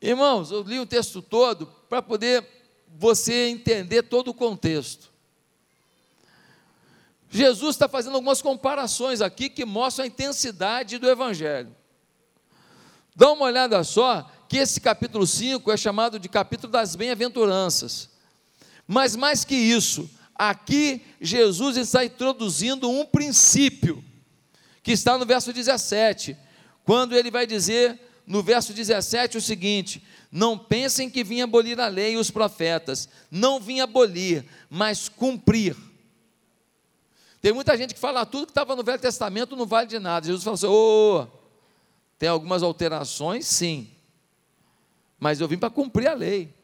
Irmãos, 0.00 0.50
eu 0.50 0.62
li 0.62 0.80
o 0.80 0.86
texto 0.86 1.20
todo 1.20 1.66
para 1.88 2.00
poder 2.00 2.44
você 2.98 3.48
entender 3.48 4.02
todo 4.02 4.28
o 4.28 4.34
contexto. 4.34 5.12
Jesus 7.30 7.76
está 7.76 7.88
fazendo 7.88 8.14
algumas 8.14 8.42
comparações 8.42 9.20
aqui 9.20 9.48
que 9.48 9.64
mostram 9.64 10.04
a 10.04 10.06
intensidade 10.06 10.98
do 10.98 11.08
Evangelho. 11.08 11.74
Dá 13.14 13.30
uma 13.32 13.44
olhada 13.44 13.82
só, 13.84 14.30
que 14.48 14.56
esse 14.56 14.80
capítulo 14.80 15.26
5 15.26 15.70
é 15.70 15.76
chamado 15.76 16.18
de 16.18 16.28
capítulo 16.28 16.72
das 16.72 16.96
bem-aventuranças. 16.96 18.08
Mas 18.86 19.14
mais 19.14 19.44
que 19.44 19.54
isso, 19.54 20.10
aqui 20.34 21.02
Jesus 21.20 21.76
está 21.76 22.04
introduzindo 22.04 22.88
um 22.88 23.04
princípio, 23.04 24.02
que 24.82 24.92
está 24.92 25.16
no 25.16 25.24
verso 25.24 25.52
17, 25.52 26.36
quando 26.84 27.14
ele 27.16 27.30
vai 27.30 27.46
dizer 27.46 28.00
no 28.26 28.42
verso 28.42 28.72
17 28.72 29.38
o 29.38 29.42
seguinte: 29.42 30.02
Não 30.30 30.58
pensem 30.58 31.08
que 31.08 31.22
vim 31.22 31.40
abolir 31.40 31.78
a 31.80 31.88
lei 31.88 32.14
e 32.14 32.16
os 32.16 32.30
profetas, 32.30 33.08
não 33.30 33.60
vim 33.60 33.80
abolir, 33.80 34.44
mas 34.68 35.08
cumprir. 35.08 35.76
Tem 37.40 37.52
muita 37.52 37.76
gente 37.76 37.94
que 37.94 38.00
fala 38.00 38.24
tudo 38.24 38.46
que 38.46 38.52
estava 38.52 38.76
no 38.76 38.84
Velho 38.84 39.00
Testamento 39.00 39.56
não 39.56 39.66
vale 39.66 39.88
de 39.88 39.98
nada. 39.98 40.26
Jesus 40.26 40.44
falou 40.44 40.54
assim: 40.54 40.66
oh, 40.66 41.41
tem 42.22 42.28
algumas 42.28 42.62
alterações, 42.62 43.44
sim, 43.48 43.90
mas 45.18 45.40
eu 45.40 45.48
vim 45.48 45.58
para 45.58 45.68
cumprir 45.68 46.06
a 46.06 46.14
lei. 46.14 46.54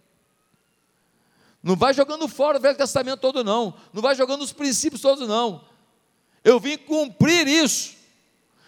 Não 1.60 1.74
vai 1.74 1.92
jogando 1.92 2.28
fora 2.28 2.58
o 2.58 2.60
Velho 2.60 2.78
Testamento 2.78 3.18
todo, 3.18 3.42
não. 3.42 3.74
Não 3.92 4.00
vai 4.00 4.14
jogando 4.14 4.42
os 4.42 4.52
princípios 4.52 5.02
todos, 5.02 5.26
não. 5.26 5.64
Eu 6.44 6.60
vim 6.60 6.78
cumprir 6.78 7.48
isso. 7.48 7.96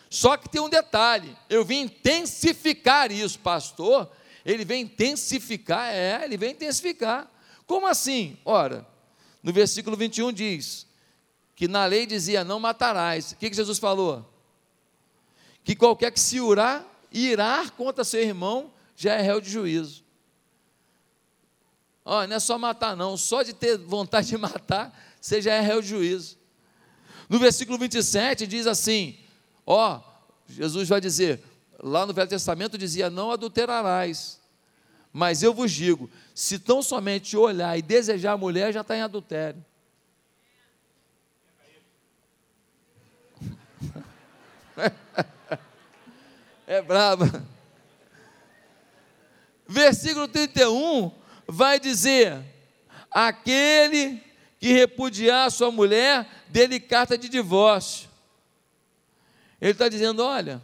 Só 0.08 0.36
que 0.36 0.48
tem 0.48 0.60
um 0.60 0.68
detalhe: 0.68 1.36
eu 1.48 1.64
vim 1.64 1.82
intensificar 1.82 3.12
isso, 3.12 3.38
pastor. 3.38 4.10
Ele 4.44 4.64
vem 4.64 4.82
intensificar, 4.82 5.94
é, 5.94 6.24
ele 6.24 6.36
vem 6.36 6.50
intensificar. 6.50 7.30
Como 7.68 7.86
assim? 7.86 8.36
Ora, 8.44 8.84
no 9.44 9.52
versículo 9.52 9.96
21 9.96 10.32
diz 10.32 10.88
que 11.54 11.68
na 11.68 11.86
lei 11.86 12.04
dizia: 12.04 12.42
Não 12.42 12.58
matarás. 12.58 13.30
O 13.30 13.36
que, 13.36 13.48
que 13.48 13.54
Jesus 13.54 13.78
falou? 13.78 14.28
Que 15.70 15.76
qualquer 15.76 16.10
que 16.10 16.18
se 16.18 16.40
urar, 16.40 16.84
irar 17.12 17.70
contra 17.70 18.02
seu 18.02 18.20
irmão, 18.20 18.72
já 18.96 19.14
é 19.14 19.22
réu 19.22 19.40
de 19.40 19.48
juízo. 19.48 20.02
Olha, 22.04 22.26
não 22.26 22.34
é 22.34 22.40
só 22.40 22.58
matar, 22.58 22.96
não, 22.96 23.16
só 23.16 23.44
de 23.44 23.52
ter 23.52 23.78
vontade 23.78 24.26
de 24.26 24.36
matar, 24.36 24.92
você 25.20 25.40
já 25.40 25.54
é 25.54 25.60
réu 25.60 25.80
de 25.80 25.86
juízo. 25.86 26.36
No 27.28 27.38
versículo 27.38 27.78
27 27.78 28.48
diz 28.48 28.66
assim: 28.66 29.16
Ó, 29.64 30.00
Jesus 30.48 30.88
vai 30.88 31.00
dizer, 31.00 31.40
lá 31.80 32.04
no 32.04 32.12
Velho 32.12 32.28
Testamento 32.28 32.76
dizia: 32.76 33.08
Não 33.08 33.30
adulterarás. 33.30 34.40
Mas 35.12 35.40
eu 35.40 35.54
vos 35.54 35.70
digo: 35.70 36.10
se 36.34 36.58
tão 36.58 36.82
somente 36.82 37.36
olhar 37.36 37.78
e 37.78 37.82
desejar 37.82 38.32
a 38.32 38.36
mulher, 38.36 38.72
já 38.72 38.80
está 38.80 38.96
em 38.96 39.02
adultério. 39.02 39.64
É 46.70 46.80
brava. 46.80 47.44
Versículo 49.66 50.28
31 50.28 51.10
vai 51.44 51.80
dizer: 51.80 52.40
Aquele 53.10 54.22
que 54.60 54.72
repudiar 54.72 55.50
sua 55.50 55.72
mulher, 55.72 56.30
dele 56.46 56.78
carta 56.78 57.18
de 57.18 57.28
divórcio. 57.28 58.08
Ele 59.60 59.72
está 59.72 59.88
dizendo: 59.88 60.22
olha, 60.22 60.62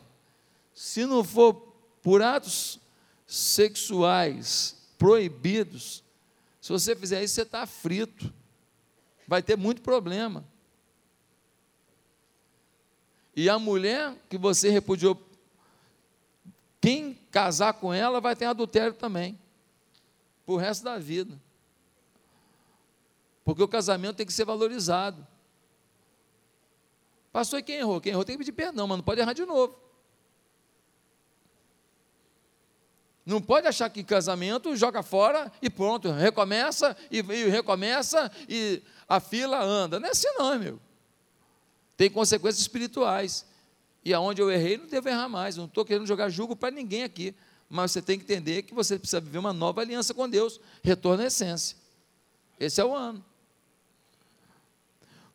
se 0.72 1.04
não 1.04 1.24
for 1.24 1.54
por 2.00 2.22
atos 2.22 2.78
sexuais 3.26 4.76
proibidos, 4.96 6.04
se 6.60 6.70
você 6.70 6.94
fizer 6.94 7.20
isso, 7.24 7.34
você 7.34 7.42
está 7.42 7.66
frito, 7.66 8.32
vai 9.26 9.42
ter 9.42 9.56
muito 9.56 9.82
problema. 9.82 10.44
E 13.34 13.50
a 13.50 13.58
mulher 13.58 14.14
que 14.30 14.38
você 14.38 14.70
repudiou, 14.70 15.25
quem 16.86 17.18
casar 17.32 17.72
com 17.72 17.92
ela 17.92 18.20
vai 18.20 18.36
ter 18.36 18.44
adultério 18.44 18.94
também, 18.94 19.36
o 20.46 20.54
resto 20.54 20.84
da 20.84 20.96
vida. 20.98 21.36
Porque 23.44 23.60
o 23.60 23.66
casamento 23.66 24.18
tem 24.18 24.26
que 24.26 24.32
ser 24.32 24.44
valorizado. 24.44 25.26
Pastor, 27.32 27.58
e 27.58 27.62
quem 27.64 27.78
errou? 27.78 28.00
Quem 28.00 28.12
errou 28.12 28.24
tem 28.24 28.36
que 28.36 28.44
pedir 28.44 28.52
perdão, 28.52 28.86
mas 28.86 28.98
não 28.98 29.04
pode 29.04 29.20
errar 29.20 29.32
de 29.32 29.44
novo. 29.44 29.76
Não 33.24 33.42
pode 33.42 33.66
achar 33.66 33.90
que 33.90 34.04
casamento 34.04 34.76
joga 34.76 35.02
fora 35.02 35.50
e 35.60 35.68
pronto, 35.68 36.12
recomeça 36.12 36.96
e, 37.10 37.18
e 37.18 37.48
recomeça 37.48 38.30
e 38.48 38.80
a 39.08 39.18
fila 39.18 39.60
anda. 39.60 39.98
Não 39.98 40.06
é 40.06 40.12
assim 40.12 40.28
não, 40.38 40.56
meu. 40.56 40.80
Tem 41.96 42.08
consequências 42.08 42.60
espirituais. 42.60 43.44
E 44.06 44.14
aonde 44.14 44.40
eu 44.40 44.48
errei, 44.48 44.76
não 44.76 44.86
devo 44.86 45.08
errar 45.08 45.28
mais. 45.28 45.56
Não 45.56 45.64
estou 45.64 45.84
querendo 45.84 46.06
jogar 46.06 46.28
julgo 46.28 46.54
para 46.54 46.70
ninguém 46.70 47.02
aqui. 47.02 47.34
Mas 47.68 47.90
você 47.90 48.00
tem 48.00 48.16
que 48.16 48.22
entender 48.22 48.62
que 48.62 48.72
você 48.72 48.96
precisa 48.96 49.20
viver 49.20 49.38
uma 49.38 49.52
nova 49.52 49.80
aliança 49.80 50.14
com 50.14 50.28
Deus. 50.28 50.60
Retorno 50.80 51.24
à 51.24 51.26
essência. 51.26 51.76
Esse 52.60 52.80
é 52.80 52.84
o 52.84 52.94
ano. 52.94 53.24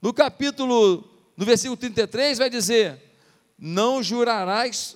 No 0.02 0.14
capítulo 0.14 1.04
no 1.36 1.46
versículo 1.46 1.76
33 1.76 2.38
vai 2.38 2.50
dizer: 2.50 2.98
Não 3.60 4.02
jurarás 4.02 4.96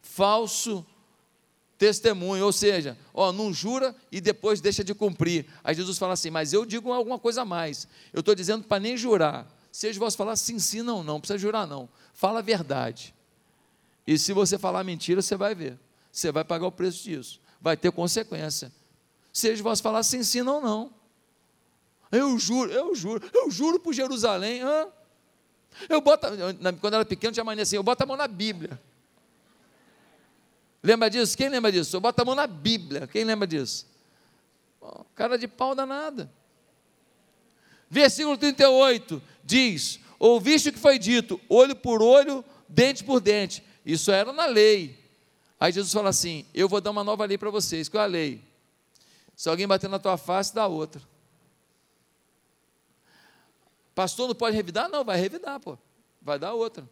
falso 0.00 0.82
testemunho, 1.76 2.46
ou 2.46 2.52
seja, 2.54 2.96
ó, 3.12 3.32
não 3.32 3.52
jura 3.52 3.94
e 4.10 4.18
depois 4.18 4.62
deixa 4.62 4.82
de 4.82 4.94
cumprir. 4.94 5.44
Aí 5.62 5.74
Jesus 5.74 5.98
fala 5.98 6.14
assim: 6.14 6.30
Mas 6.30 6.54
eu 6.54 6.64
digo 6.64 6.90
alguma 6.90 7.18
coisa 7.18 7.42
a 7.42 7.44
mais. 7.44 7.86
Eu 8.14 8.20
estou 8.20 8.34
dizendo 8.34 8.64
para 8.64 8.80
nem 8.80 8.96
jurar. 8.96 9.46
Seja 9.70 10.00
vós 10.00 10.14
falar 10.14 10.36
sim, 10.36 10.58
sim, 10.58 10.80
não, 10.80 11.04
não, 11.04 11.04
não 11.04 11.20
precisa 11.20 11.38
jurar, 11.38 11.66
não. 11.66 11.86
Fala 12.20 12.40
a 12.40 12.42
verdade. 12.42 13.14
E 14.06 14.18
se 14.18 14.34
você 14.34 14.58
falar 14.58 14.84
mentira, 14.84 15.22
você 15.22 15.36
vai 15.36 15.54
ver. 15.54 15.78
Você 16.12 16.30
vai 16.30 16.44
pagar 16.44 16.66
o 16.66 16.70
preço 16.70 17.02
disso. 17.02 17.40
Vai 17.58 17.78
ter 17.78 17.90
consequência. 17.90 18.70
Seja 19.32 19.62
vós 19.62 19.80
falar 19.80 20.02
sim, 20.02 20.22
sim, 20.22 20.42
não, 20.42 20.60
não. 20.60 20.92
Eu 22.12 22.38
juro, 22.38 22.70
eu 22.70 22.94
juro, 22.94 23.26
eu 23.32 23.50
juro 23.50 23.80
por 23.80 23.94
Jerusalém. 23.94 24.60
Hã? 24.60 24.88
Eu 25.88 26.02
boto, 26.02 26.26
quando 26.82 26.92
era 26.92 27.06
pequeno, 27.06 27.32
tinha 27.32 27.42
mania 27.42 27.62
assim, 27.62 27.76
eu 27.76 27.82
boto 27.82 28.02
a 28.02 28.06
mão 28.06 28.18
na 28.18 28.28
Bíblia. 28.28 28.78
Lembra 30.82 31.08
disso? 31.08 31.34
Quem 31.38 31.48
lembra 31.48 31.72
disso? 31.72 31.96
Eu 31.96 32.02
boto 32.02 32.20
a 32.20 32.24
mão 32.26 32.34
na 32.34 32.46
Bíblia. 32.46 33.06
Quem 33.06 33.24
lembra 33.24 33.48
disso? 33.48 33.86
Bom, 34.78 35.06
cara 35.14 35.38
de 35.38 35.48
pau 35.48 35.74
danada. 35.74 36.30
Versículo 37.88 38.36
38 38.36 39.22
diz: 39.42 40.00
Ouviste 40.20 40.68
o 40.68 40.72
que 40.74 40.78
foi 40.78 40.98
dito, 40.98 41.40
olho 41.48 41.74
por 41.74 42.02
olho, 42.02 42.44
dente 42.68 43.02
por 43.02 43.20
dente. 43.20 43.64
Isso 43.86 44.12
era 44.12 44.34
na 44.34 44.44
lei. 44.44 45.02
Aí 45.58 45.72
Jesus 45.72 45.90
fala 45.90 46.10
assim: 46.10 46.44
Eu 46.52 46.68
vou 46.68 46.78
dar 46.78 46.90
uma 46.90 47.02
nova 47.02 47.24
lei 47.24 47.38
para 47.38 47.48
vocês. 47.48 47.88
Qual 47.88 48.02
é 48.02 48.04
a 48.04 48.06
lei? 48.06 48.44
Se 49.34 49.48
alguém 49.48 49.66
bater 49.66 49.88
na 49.88 49.98
tua 49.98 50.18
face, 50.18 50.54
dá 50.54 50.66
outra. 50.66 51.00
Pastor 53.94 54.28
não 54.28 54.34
pode 54.34 54.54
revidar? 54.54 54.90
Não, 54.90 55.02
vai 55.02 55.18
revidar, 55.18 55.58
pô. 55.58 55.78
Vai 56.20 56.38
dar 56.38 56.52
outra. 56.52 56.86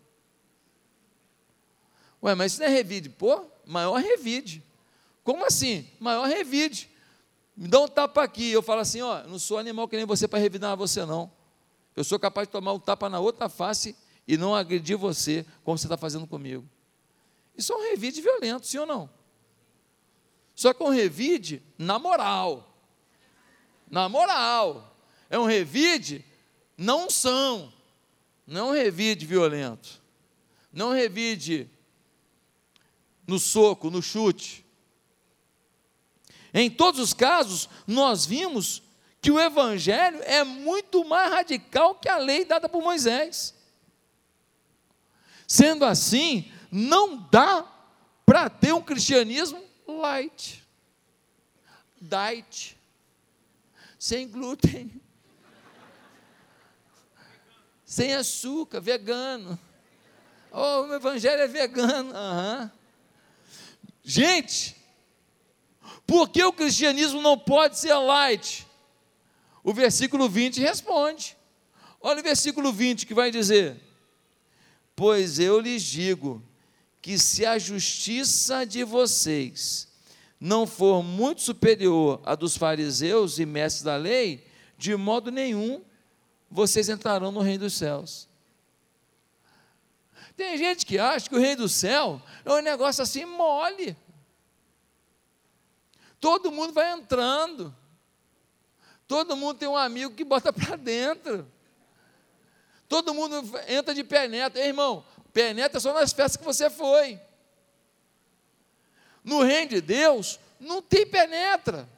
Ué, 2.23 2.35
mas 2.35 2.53
isso 2.53 2.63
não 2.63 2.69
é 2.69 2.71
revide. 2.71 3.11
Pô, 3.11 3.45
maior 3.67 4.01
revide. 4.01 4.65
Como 5.23 5.45
assim? 5.45 5.87
Maior 6.01 6.27
revide. 6.27 6.89
Me 7.55 7.69
dá 7.69 7.79
um 7.79 7.89
tapa 7.89 8.23
aqui. 8.23 8.51
Eu 8.51 8.63
falo 8.63 8.81
assim: 8.81 9.03
ó, 9.03 9.23
não 9.25 9.39
sou 9.39 9.59
animal 9.59 9.87
que 9.87 9.97
nem 9.97 10.07
você 10.07 10.27
para 10.27 10.39
revidar 10.39 10.75
você, 10.75 11.05
não. 11.05 11.31
Eu 11.99 12.05
sou 12.05 12.17
capaz 12.17 12.47
de 12.47 12.53
tomar 12.53 12.73
um 12.75 12.79
tapa 12.79 13.09
na 13.09 13.19
outra 13.19 13.49
face 13.49 13.97
e 14.25 14.37
não 14.37 14.55
agredir 14.55 14.97
você, 14.97 15.45
como 15.65 15.77
você 15.77 15.87
está 15.87 15.97
fazendo 15.97 16.29
comigo. 16.29 16.65
Isso 17.57 17.73
é 17.73 17.77
um 17.77 17.91
revide 17.91 18.21
violento, 18.21 18.69
sim 18.69 18.79
ou 18.79 18.87
não? 18.87 19.11
Só 20.55 20.73
que 20.73 20.81
é 20.81 20.87
um 20.87 20.91
revide 20.91 21.61
na 21.77 21.99
moral. 21.99 22.73
Na 23.91 24.09
moral. 24.09 24.97
É 25.29 25.37
um 25.41 25.45
revide 25.45 26.25
não 26.77 27.11
são. 27.11 27.73
Não 28.47 28.73
é 28.73 28.81
revide 28.81 29.27
violento. 29.27 30.01
Não 30.73 30.95
é 30.95 31.01
revide 31.01 31.69
no 33.27 33.41
soco, 33.41 33.91
no 33.91 34.01
chute. 34.01 34.65
Em 36.55 36.71
todos 36.71 37.01
os 37.01 37.13
casos, 37.13 37.69
nós 37.89 38.25
vimos 38.25 38.85
que 39.21 39.31
o 39.31 39.41
Evangelho 39.41 40.21
é 40.23 40.45
muito 40.45 41.05
mais 41.05 41.33
radical 41.33 41.95
que 41.95 42.09
a 42.09 42.19
lei 42.19 42.45
dada 42.45 42.69
por 42.69 42.83
Moisés. 42.83 43.55
Sendo 45.47 45.85
assim, 45.85 46.53
não 46.71 47.17
dá 47.31 47.67
para 48.25 48.51
ter 48.51 48.73
um 48.73 48.83
cristianismo 48.83 49.63
light, 49.87 50.63
diet, 52.01 52.77
sem 53.99 54.29
glúten, 54.29 55.01
sem 57.85 58.15
açúcar, 58.15 58.81
vegano. 58.81 59.59
Oh, 60.53 60.83
o 60.83 60.95
evangelho 60.95 61.43
é 61.43 61.49
vegano. 61.49 62.15
Uhum. 62.15 62.71
Gente, 64.05 64.77
por 66.07 66.29
que 66.29 66.43
o 66.45 66.53
cristianismo 66.53 67.21
não 67.21 67.39
pode 67.39 67.79
ser 67.79 67.95
light? 67.95 68.68
O 69.63 69.73
versículo 69.73 70.29
20 70.29 70.61
responde. 70.61 71.37
Olha 72.01 72.21
o 72.21 72.23
versículo 72.23 72.73
20 72.73 73.07
que 73.07 73.15
vai 73.15 73.31
dizer: 73.31 73.77
Pois 74.95 75.39
eu 75.39 75.61
lhes 75.61 75.83
digo 75.83 76.43
que 77.01 77.19
se 77.19 77.45
a 77.45 77.59
justiça 77.59 78.65
de 78.65 78.85
vocês 78.85 79.89
não 80.41 80.67
for 80.67 81.03
muito 81.03 81.43
superior 81.43 82.21
à 82.25 82.35
dos 82.35 82.57
fariseus 82.57 83.39
e 83.39 83.47
mestres 83.47 83.83
da 83.83 83.97
lei, 83.97 84.47
de 84.77 84.95
modo 84.95 85.31
nenhum 85.31 85.83
vocês 86.51 86.89
entrarão 86.89 87.33
no 87.33 87.41
reino 87.41 87.65
dos 87.65 87.75
céus. 87.75 88.29
Tem 90.37 90.57
gente 90.57 90.87
que 90.87 90.99
acha 90.99 91.29
que 91.29 91.35
o 91.35 91.41
reino 91.41 91.63
do 91.63 91.69
céu 91.69 92.23
é 92.45 92.53
um 92.53 92.63
negócio 92.63 93.03
assim 93.03 93.25
mole. 93.25 93.97
Todo 96.21 96.53
mundo 96.53 96.73
vai 96.73 96.93
entrando. 96.93 97.75
Todo 99.09 99.37
mundo 99.37 99.59
tem 99.59 99.69
um 99.69 99.77
amigo 99.77 100.15
que 100.15 100.23
bota 100.23 100.53
para 100.55 100.77
dentro. 100.77 101.51
Todo 102.89 103.13
mundo 103.13 103.43
entra 103.67 103.93
de 103.93 104.05
penetra. 104.05 104.65
Irmão, 104.65 105.05
penetra 105.33 105.81
só 105.81 105.93
nas 105.93 106.13
festas 106.13 106.37
que 106.37 106.45
você 106.45 106.71
foi. 106.71 107.21
No 109.25 109.43
reino 109.43 109.71
de 109.71 109.81
Deus, 109.81 110.39
não 110.61 110.81
tem 110.81 111.05
penetra. 111.05 111.89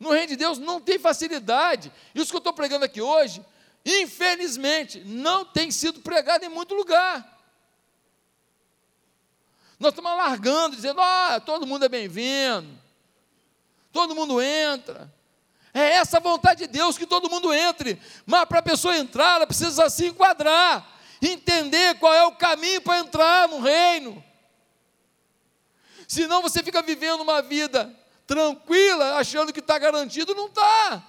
No 0.00 0.10
reino 0.10 0.28
de 0.28 0.36
Deus 0.36 0.58
não 0.58 0.80
tem 0.80 0.98
facilidade. 0.98 1.92
Isso 2.14 2.30
que 2.30 2.36
eu 2.36 2.38
estou 2.38 2.52
pregando 2.52 2.84
aqui 2.84 3.00
hoje 3.00 3.44
infelizmente, 3.86 5.00
não 5.04 5.44
tem 5.44 5.70
sido 5.70 6.00
pregado 6.00 6.44
em 6.44 6.48
muito 6.48 6.74
lugar. 6.74 7.34
Nós 9.78 9.90
estamos 9.92 10.10
largando, 10.16 10.74
dizendo: 10.74 11.00
ah, 11.00 11.40
todo 11.40 11.66
mundo 11.66 11.84
é 11.84 11.88
bem-vindo, 11.88 12.68
todo 13.92 14.14
mundo 14.14 14.42
entra. 14.42 15.14
É 15.76 15.96
essa 15.96 16.18
vontade 16.18 16.60
de 16.60 16.68
Deus 16.68 16.96
que 16.96 17.06
todo 17.06 17.28
mundo 17.28 17.52
entre, 17.52 18.00
mas 18.24 18.46
para 18.46 18.60
a 18.60 18.62
pessoa 18.62 18.96
entrar, 18.96 19.36
ela 19.36 19.46
precisa 19.46 19.90
se 19.90 20.06
enquadrar, 20.06 20.98
entender 21.20 21.98
qual 21.98 22.14
é 22.14 22.24
o 22.24 22.32
caminho 22.32 22.80
para 22.80 23.00
entrar 23.00 23.46
no 23.46 23.60
reino. 23.60 24.24
Senão 26.08 26.40
você 26.40 26.62
fica 26.62 26.80
vivendo 26.80 27.20
uma 27.20 27.42
vida 27.42 27.94
tranquila, 28.26 29.18
achando 29.18 29.52
que 29.52 29.60
está 29.60 29.78
garantido, 29.78 30.34
não 30.34 30.46
está. 30.46 31.06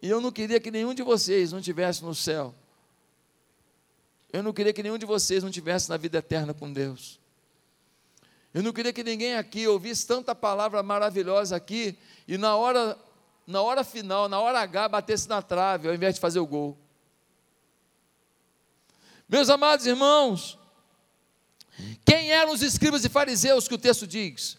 E 0.00 0.08
eu 0.08 0.18
não 0.18 0.32
queria 0.32 0.58
que 0.58 0.70
nenhum 0.70 0.94
de 0.94 1.02
vocês 1.02 1.52
não 1.52 1.60
tivesse 1.60 2.02
no 2.02 2.14
céu. 2.14 2.54
Eu 4.32 4.42
não 4.42 4.54
queria 4.54 4.72
que 4.72 4.82
nenhum 4.82 4.96
de 4.96 5.04
vocês 5.04 5.44
não 5.44 5.50
tivesse 5.50 5.90
na 5.90 5.98
vida 5.98 6.16
eterna 6.16 6.54
com 6.54 6.72
Deus. 6.72 7.20
Eu 8.56 8.62
não 8.62 8.72
queria 8.72 8.90
que 8.90 9.04
ninguém 9.04 9.34
aqui 9.34 9.68
ouvisse 9.68 10.06
tanta 10.06 10.34
palavra 10.34 10.82
maravilhosa 10.82 11.54
aqui 11.54 11.94
e 12.26 12.38
na 12.38 12.56
hora, 12.56 12.98
na 13.46 13.60
hora 13.60 13.84
final, 13.84 14.30
na 14.30 14.40
hora 14.40 14.60
H, 14.60 14.88
batesse 14.88 15.28
na 15.28 15.42
trave 15.42 15.88
ao 15.88 15.94
invés 15.94 16.14
de 16.14 16.22
fazer 16.22 16.38
o 16.38 16.46
gol. 16.46 16.74
Meus 19.28 19.50
amados 19.50 19.84
irmãos, 19.84 20.58
quem 22.02 22.30
eram 22.30 22.50
os 22.50 22.62
escribas 22.62 23.04
e 23.04 23.10
fariseus 23.10 23.68
que 23.68 23.74
o 23.74 23.78
texto 23.78 24.06
diz? 24.06 24.56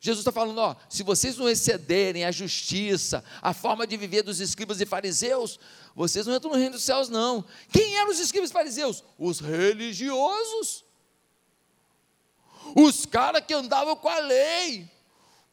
Jesus 0.00 0.20
está 0.20 0.32
falando, 0.32 0.56
ó, 0.56 0.74
se 0.88 1.02
vocês 1.02 1.36
não 1.36 1.50
excederem 1.50 2.24
a 2.24 2.32
justiça, 2.32 3.22
a 3.42 3.52
forma 3.52 3.86
de 3.86 3.98
viver 3.98 4.22
dos 4.22 4.40
escribas 4.40 4.80
e 4.80 4.86
fariseus, 4.86 5.60
vocês 5.94 6.26
não 6.26 6.34
entram 6.34 6.50
no 6.52 6.56
reino 6.56 6.76
dos 6.76 6.82
céus, 6.82 7.10
não. 7.10 7.44
Quem 7.70 7.94
eram 7.98 8.10
os 8.10 8.20
escribas 8.20 8.48
e 8.48 8.54
fariseus? 8.54 9.04
Os 9.18 9.38
religiosos. 9.38 10.87
Os 12.74 13.06
caras 13.06 13.42
que 13.46 13.54
andavam 13.54 13.96
com 13.96 14.08
a 14.08 14.18
lei. 14.18 14.90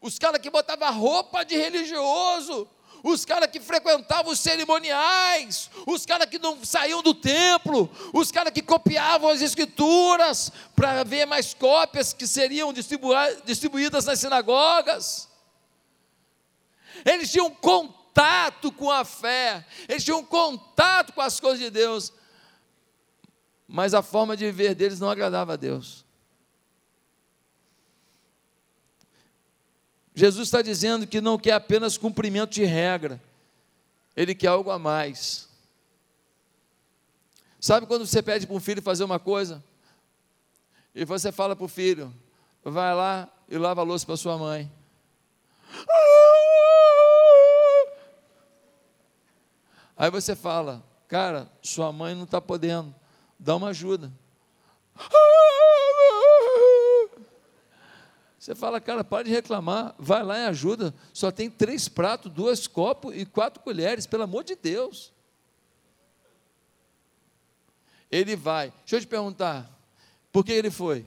Os 0.01 0.19
caras 0.19 0.39
que 0.39 0.49
botavam 0.49 0.93
roupa 0.97 1.43
de 1.43 1.55
religioso 1.55 2.67
os 3.07 3.23
caras 3.23 3.51
que 3.51 3.59
frequentavam 3.59 4.31
os 4.31 4.39
cerimoniais, 4.39 5.69
os 5.85 6.07
caras 6.07 6.27
que 6.27 6.39
não 6.39 6.65
saíam 6.65 7.03
do 7.03 7.13
templo, 7.13 7.87
os 8.11 8.31
caras 8.31 8.51
que 8.51 8.63
copiavam 8.63 9.29
as 9.29 9.41
escrituras 9.41 10.51
para 10.75 11.03
ver 11.03 11.27
mais 11.27 11.53
cópias 11.53 12.13
que 12.13 12.25
seriam 12.25 12.73
distribuídas 12.73 14.05
nas 14.05 14.19
sinagogas. 14.19 15.29
Eles 17.05 17.31
tinham 17.31 17.51
contato 17.51 18.71
com 18.71 18.89
a 18.89 19.05
fé, 19.05 19.63
eles 19.87 20.03
tinham 20.03 20.23
contato 20.25 21.13
com 21.13 21.21
as 21.21 21.39
coisas 21.39 21.59
de 21.59 21.69
Deus, 21.69 22.11
mas 23.67 23.93
a 23.93 24.01
forma 24.01 24.35
de 24.35 24.45
viver 24.45 24.73
deles 24.73 24.99
não 24.99 25.11
agradava 25.11 25.53
a 25.53 25.57
Deus. 25.57 26.04
Jesus 30.15 30.47
está 30.47 30.61
dizendo 30.61 31.05
que 31.05 31.19
não 31.19 31.37
quer 31.37 31.51
apenas 31.51 31.97
cumprimento 31.97 32.51
de 32.51 32.63
regra, 32.63 33.21
ele 34.15 34.33
quer 34.33 34.47
algo 34.47 34.71
a 34.71 34.79
mais. 34.79 35.49
Sabe 37.59 37.85
quando 37.85 38.07
você 38.07 38.23
pede 38.23 38.47
para 38.47 38.55
um 38.55 38.59
filho 38.61 38.81
fazer 38.81 39.03
uma 39.03 39.19
coisa? 39.19 39.61
E 40.93 41.03
você 41.03 41.33
fala 41.33 41.53
para 41.53 41.65
o 41.65 41.67
filho: 41.67 42.13
vai 42.63 42.95
lá 42.95 43.27
e 43.49 43.57
lava 43.57 43.81
a 43.81 43.83
louça 43.83 44.05
para 44.05 44.15
sua 44.15 44.37
mãe. 44.37 44.71
Aí 49.97 50.09
você 50.09 50.33
fala: 50.33 50.81
cara, 51.09 51.51
sua 51.61 51.91
mãe 51.91 52.15
não 52.15 52.23
está 52.23 52.39
podendo, 52.39 52.95
dá 53.37 53.55
uma 53.57 53.69
ajuda. 53.69 54.09
Você 58.45 58.53
fala, 58.53 58.79
cara, 58.79 59.03
para 59.03 59.23
de 59.23 59.31
reclamar, 59.31 59.95
vai 59.97 60.21
lá 60.21 60.37
e 60.37 60.45
ajuda. 60.45 60.93
Só 61.11 61.31
tem 61.31 61.49
três 61.49 61.89
pratos, 61.89 62.31
dois 62.31 62.67
copos 62.67 63.15
e 63.15 63.25
quatro 63.25 63.63
colheres, 63.63 64.05
pelo 64.05 64.21
amor 64.21 64.43
de 64.43 64.55
Deus. 64.55 65.11
Ele 68.11 68.35
vai. 68.35 68.71
Deixa 68.81 68.97
eu 68.97 69.01
te 69.01 69.07
perguntar, 69.07 69.67
por 70.31 70.45
que 70.45 70.51
ele 70.51 70.69
foi? 70.69 71.03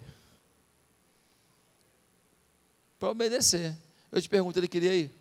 Para 2.98 3.11
obedecer. 3.11 3.72
Eu 4.11 4.20
te 4.20 4.29
pergunto, 4.29 4.59
ele 4.59 4.66
queria 4.66 4.96
ir? 4.96 5.12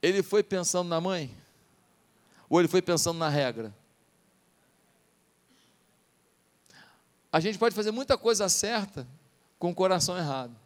Ele 0.00 0.22
foi 0.22 0.44
pensando 0.44 0.88
na 0.88 1.00
mãe? 1.00 1.36
Ou 2.48 2.60
ele 2.60 2.68
foi 2.68 2.80
pensando 2.80 3.18
na 3.18 3.28
regra? 3.28 3.74
A 7.32 7.40
gente 7.40 7.58
pode 7.58 7.74
fazer 7.74 7.90
muita 7.90 8.16
coisa 8.16 8.48
certa 8.48 9.04
com 9.60 9.70
o 9.70 9.74
coração 9.74 10.16
errado. 10.16 10.56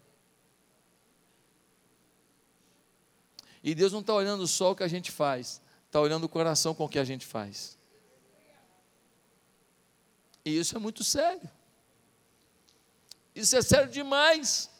E 3.62 3.74
Deus 3.74 3.92
não 3.92 4.00
está 4.00 4.14
olhando 4.14 4.46
só 4.46 4.70
o 4.70 4.76
que 4.76 4.84
a 4.84 4.88
gente 4.88 5.10
faz, 5.10 5.60
está 5.86 6.00
olhando 6.00 6.24
o 6.24 6.28
coração 6.28 6.74
com 6.74 6.84
o 6.84 6.88
que 6.88 6.98
a 6.98 7.04
gente 7.04 7.26
faz. 7.26 7.76
E 10.44 10.56
isso 10.56 10.76
é 10.76 10.78
muito 10.78 11.02
sério. 11.02 11.50
Isso 13.34 13.56
é 13.56 13.62
sério 13.62 13.90
demais. 13.90 14.70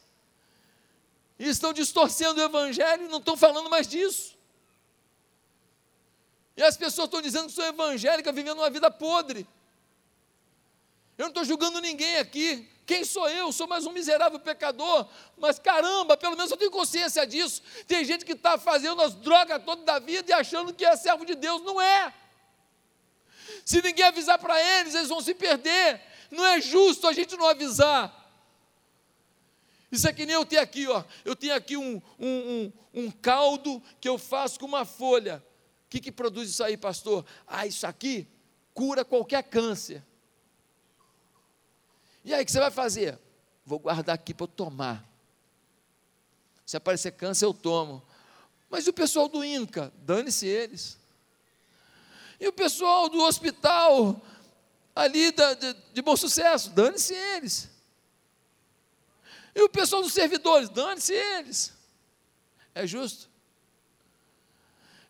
E 1.37 1.48
estão 1.48 1.72
distorcendo 1.72 2.40
o 2.40 2.44
Evangelho 2.44 3.07
e 3.07 3.09
não 3.09 3.18
estão 3.18 3.37
falando 3.37 3.68
mais 3.68 3.88
disso. 3.88 4.38
E 6.57 6.62
as 6.62 6.77
pessoas 6.77 7.07
estão 7.07 7.20
dizendo 7.20 7.46
que 7.46 7.53
são 7.53 7.66
evangélicas, 7.66 8.33
vivendo 8.33 8.59
uma 8.59 8.70
vida 8.70 8.88
podre. 8.92 9.44
Eu 11.18 11.24
não 11.24 11.31
estou 11.31 11.44
julgando 11.44 11.81
ninguém 11.81 12.18
aqui. 12.18 12.68
Quem 12.86 13.04
sou 13.04 13.28
eu? 13.28 13.50
Sou 13.50 13.66
mais 13.66 13.86
um 13.86 13.92
miserável 13.92 14.38
pecador. 14.38 15.08
Mas 15.38 15.58
caramba, 15.58 16.16
pelo 16.16 16.36
menos 16.36 16.50
eu 16.50 16.56
tenho 16.56 16.70
consciência 16.70 17.26
disso. 17.26 17.62
Tem 17.86 18.04
gente 18.04 18.24
que 18.24 18.32
está 18.32 18.58
fazendo 18.58 19.00
as 19.00 19.14
drogas 19.14 19.62
todas 19.64 19.84
da 19.84 19.98
vida 19.98 20.30
e 20.30 20.34
achando 20.34 20.72
que 20.72 20.84
é 20.84 20.94
servo 20.96 21.24
de 21.24 21.34
Deus. 21.34 21.62
Não 21.62 21.80
é. 21.80 22.12
Se 23.64 23.80
ninguém 23.80 24.04
avisar 24.04 24.38
para 24.38 24.60
eles, 24.80 24.94
eles 24.94 25.08
vão 25.08 25.20
se 25.20 25.34
perder. 25.34 26.00
Não 26.30 26.44
é 26.44 26.60
justo 26.60 27.06
a 27.06 27.12
gente 27.12 27.36
não 27.36 27.46
avisar. 27.46 28.22
Isso 29.90 30.08
é 30.08 30.12
que 30.12 30.26
nem 30.26 30.34
eu 30.34 30.44
tenho 30.44 30.60
aqui, 30.60 30.86
ó. 30.88 31.04
Eu 31.24 31.36
tenho 31.36 31.54
aqui 31.54 31.76
um, 31.76 32.02
um, 32.18 32.72
um, 32.94 33.04
um 33.04 33.10
caldo 33.10 33.82
que 34.00 34.08
eu 34.08 34.18
faço 34.18 34.58
com 34.58 34.66
uma 34.66 34.84
folha. 34.84 35.42
O 35.86 35.88
que, 35.88 36.00
que 36.00 36.12
produz 36.12 36.50
isso 36.50 36.64
aí, 36.64 36.76
pastor? 36.76 37.24
Ah, 37.46 37.66
isso 37.66 37.86
aqui 37.86 38.28
cura 38.74 39.04
qualquer 39.04 39.44
câncer. 39.44 40.04
E 42.24 42.32
aí, 42.32 42.42
o 42.42 42.46
que 42.46 42.50
você 42.50 42.58
vai 42.58 42.70
fazer? 42.70 43.18
Vou 43.66 43.78
guardar 43.78 44.14
aqui 44.14 44.32
para 44.32 44.44
eu 44.44 44.48
tomar. 44.48 45.04
Se 46.64 46.76
aparecer 46.76 47.12
câncer, 47.12 47.44
eu 47.44 47.52
tomo. 47.52 48.02
Mas 48.70 48.87
e 48.87 48.90
o 48.90 48.92
pessoal 48.94 49.28
do 49.28 49.44
INCA? 49.44 49.92
Dane-se 49.98 50.46
eles. 50.46 50.98
E 52.40 52.48
o 52.48 52.52
pessoal 52.52 53.08
do 53.08 53.22
hospital 53.22 54.20
ali 54.94 55.30
da, 55.32 55.54
de, 55.54 55.74
de 55.92 56.02
bom 56.02 56.16
sucesso? 56.16 56.70
Dane-se 56.70 57.14
eles. 57.14 57.68
E 59.54 59.62
o 59.62 59.68
pessoal 59.68 60.02
dos 60.02 60.12
servidores? 60.12 60.68
Dane-se 60.68 61.12
eles. 61.12 61.72
É 62.74 62.87
justo? 62.87 63.28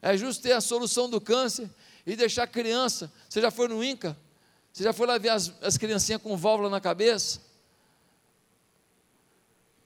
É 0.02 0.16
justo 0.16 0.42
ter 0.42 0.52
a 0.52 0.60
solução 0.60 1.08
do 1.08 1.20
câncer 1.20 1.70
e 2.04 2.14
deixar 2.14 2.42
a 2.42 2.46
criança. 2.46 3.10
Você 3.28 3.40
já 3.40 3.50
foi 3.50 3.68
no 3.68 3.82
INCA? 3.82 4.16
Você 4.74 4.82
já 4.82 4.92
foi 4.92 5.06
lá 5.06 5.16
ver 5.18 5.28
as, 5.28 5.52
as 5.62 5.78
criancinhas 5.78 6.20
com 6.20 6.36
válvula 6.36 6.68
na 6.68 6.80
cabeça? 6.80 7.40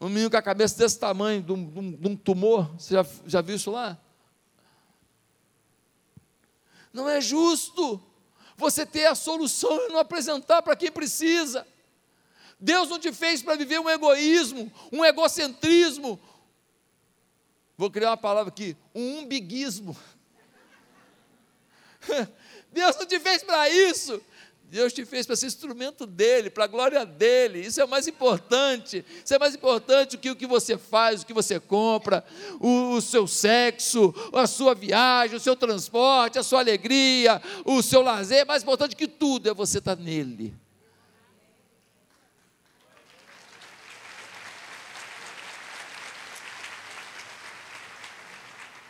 Um 0.00 0.08
menino 0.08 0.30
com 0.30 0.36
a 0.38 0.42
cabeça 0.42 0.78
desse 0.78 0.98
tamanho, 0.98 1.42
de 1.42 1.52
um, 1.52 1.70
de 1.70 1.78
um, 1.78 2.12
um 2.12 2.16
tumor, 2.16 2.74
você 2.78 2.94
já, 2.94 3.06
já 3.26 3.42
viu 3.42 3.56
isso 3.56 3.70
lá? 3.70 3.98
Não 6.90 7.06
é 7.06 7.20
justo 7.20 8.02
você 8.56 8.86
ter 8.86 9.04
a 9.04 9.14
solução 9.14 9.70
e 9.76 9.92
não 9.92 9.98
apresentar 9.98 10.62
para 10.62 10.74
quem 10.74 10.90
precisa. 10.90 11.66
Deus 12.58 12.88
não 12.88 12.98
te 12.98 13.12
fez 13.12 13.42
para 13.42 13.56
viver 13.56 13.78
um 13.78 13.90
egoísmo, 13.90 14.72
um 14.90 15.04
egocentrismo. 15.04 16.18
Vou 17.76 17.90
criar 17.90 18.12
uma 18.12 18.16
palavra 18.16 18.50
aqui, 18.50 18.74
um 18.94 19.18
umbiguismo. 19.18 19.94
Deus 22.72 22.96
não 22.96 23.04
te 23.04 23.20
fez 23.20 23.42
para 23.42 23.68
isso. 23.68 24.18
Deus 24.70 24.92
te 24.92 25.02
fez 25.06 25.24
para 25.26 25.34
ser 25.34 25.46
instrumento 25.46 26.06
dele, 26.06 26.50
para 26.50 26.64
a 26.64 26.66
glória 26.66 27.06
dele. 27.06 27.60
Isso 27.60 27.80
é 27.80 27.84
o 27.84 27.88
mais 27.88 28.06
importante. 28.06 29.02
Isso 29.24 29.32
é 29.32 29.38
mais 29.38 29.54
importante 29.54 30.16
do 30.16 30.20
que 30.20 30.30
o 30.30 30.36
que 30.36 30.46
você 30.46 30.76
faz, 30.76 31.22
o 31.22 31.26
que 31.26 31.32
você 31.32 31.58
compra, 31.58 32.22
o, 32.60 32.92
o, 32.92 33.00
seu 33.00 33.26
sexo, 33.26 34.14
a 34.30 34.46
sua 34.46 34.74
viagem, 34.74 35.36
o 35.36 35.40
seu 35.40 35.56
transporte, 35.56 36.38
a 36.38 36.42
sua 36.42 36.60
alegria, 36.60 37.40
o 37.64 37.82
seu 37.82 38.02
lazer. 38.02 38.46
Mais 38.46 38.62
importante 38.62 38.94
que 38.94 39.08
tudo 39.08 39.48
é 39.48 39.54
você 39.54 39.78
estar 39.78 39.96
nele. 39.96 40.54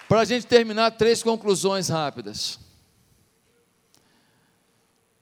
Para 0.08 0.22
a 0.22 0.24
gente 0.24 0.44
terminar, 0.44 0.90
três 0.92 1.22
conclusões 1.22 1.88
rápidas 1.88 2.58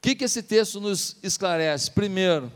que, 0.07 0.15
que 0.15 0.25
esse 0.25 0.41
texto 0.41 0.81
nos 0.81 1.17
esclarece? 1.21 1.91
Primeiro, 1.91 2.53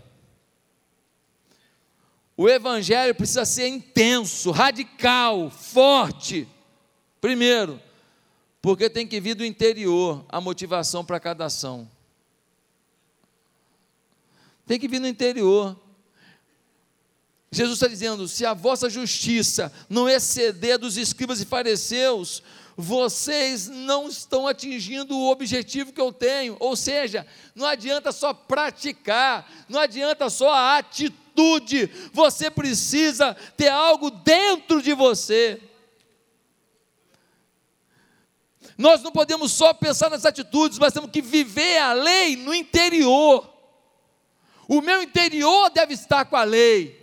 o 2.37 2.49
Evangelho 2.49 3.13
precisa 3.13 3.45
ser 3.45 3.67
intenso, 3.67 4.53
radical, 4.53 5.51
forte. 5.51 6.47
Primeiro, 7.21 7.83
porque 8.63 8.89
tem 8.89 9.05
que 9.05 9.21
vir 9.21 9.35
do 9.35 9.45
interior 9.45 10.25
a 10.29 10.41
motivação 10.41 11.05
para 11.05 11.19
cada 11.19 11.47
ação. 11.47 11.91
Tem 14.65 14.79
que 14.79 14.87
vir 14.87 15.01
no 15.01 15.09
interior. 15.09 15.77
Jesus 17.51 17.79
está 17.79 17.89
dizendo: 17.89 18.29
se 18.29 18.47
a 18.47 18.55
vossa 18.55 18.89
justiça 18.89 19.73
não 19.89 20.09
exceder 20.09 20.79
dos 20.79 20.97
escribas 20.97 21.41
e 21.41 21.45
fariseus, 21.45 22.45
vocês 22.81 23.69
não 23.69 24.09
estão 24.09 24.49
atingindo 24.49 25.17
o 25.17 25.31
objetivo 25.31 25.93
que 25.93 26.01
eu 26.01 26.13
tenho. 26.13 26.57
Ou 26.59 26.75
seja, 26.75 27.27
não 27.55 27.67
adianta 27.67 28.11
só 28.11 28.33
praticar, 28.33 29.49
não 29.69 29.79
adianta 29.79 30.31
só 30.31 30.51
a 30.51 30.79
atitude, 30.79 31.87
você 32.13 32.51
precisa 32.51 33.35
ter 33.57 33.69
algo 33.69 34.11
dentro 34.11 34.83
de 34.83 34.95
você. 34.95 35.61
Nós 38.77 39.03
não 39.03 39.13
podemos 39.13 39.53
só 39.53 39.75
pensar 39.75 40.09
nas 40.09 40.25
atitudes, 40.25 40.79
mas 40.79 40.95
temos 40.95 41.11
que 41.11 41.21
viver 41.21 41.79
a 41.79 41.93
lei 41.93 42.35
no 42.35 42.55
interior. 42.55 43.47
O 44.67 44.81
meu 44.81 45.03
interior 45.03 45.69
deve 45.69 45.93
estar 45.93 46.25
com 46.25 46.37
a 46.37 46.45
lei. 46.45 46.99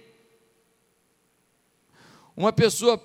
Uma 2.35 2.51
pessoa 2.51 2.97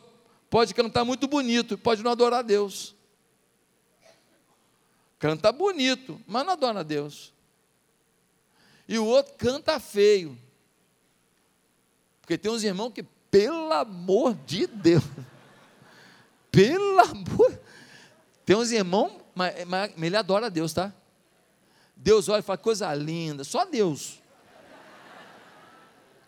pode 0.53 0.75
cantar 0.75 1.03
muito 1.03 1.27
bonito, 1.27 1.79
pode 1.79 2.03
não 2.03 2.11
adorar 2.11 2.41
a 2.41 2.43
Deus. 2.43 2.95
Canta 5.19 5.51
bonito, 5.51 6.21
mas 6.27 6.45
não 6.45 6.53
adora 6.53 6.81
a 6.81 6.83
Deus. 6.83 7.33
E 8.87 8.99
o 8.99 9.07
outro 9.07 9.33
canta 9.39 9.81
feio. 9.81 10.39
Porque 12.21 12.37
tem 12.37 12.53
uns 12.53 12.63
irmãos 12.63 12.91
que, 12.91 13.03
pelo 13.31 13.73
amor 13.73 14.35
de 14.45 14.67
Deus, 14.67 15.03
pelo 16.53 17.01
amor, 17.01 17.59
tem 18.45 18.55
uns 18.55 18.71
irmãos, 18.73 19.23
mas, 19.35 19.65
mas 19.65 19.91
ele 19.97 20.17
adora 20.19 20.49
a 20.49 20.51
Deus, 20.51 20.75
tá? 20.75 20.93
Deus 21.97 22.29
olha 22.29 22.41
e 22.41 22.43
fala, 22.43 22.59
coisa 22.59 22.95
linda, 22.95 23.43
só 23.43 23.65
Deus. 23.65 24.21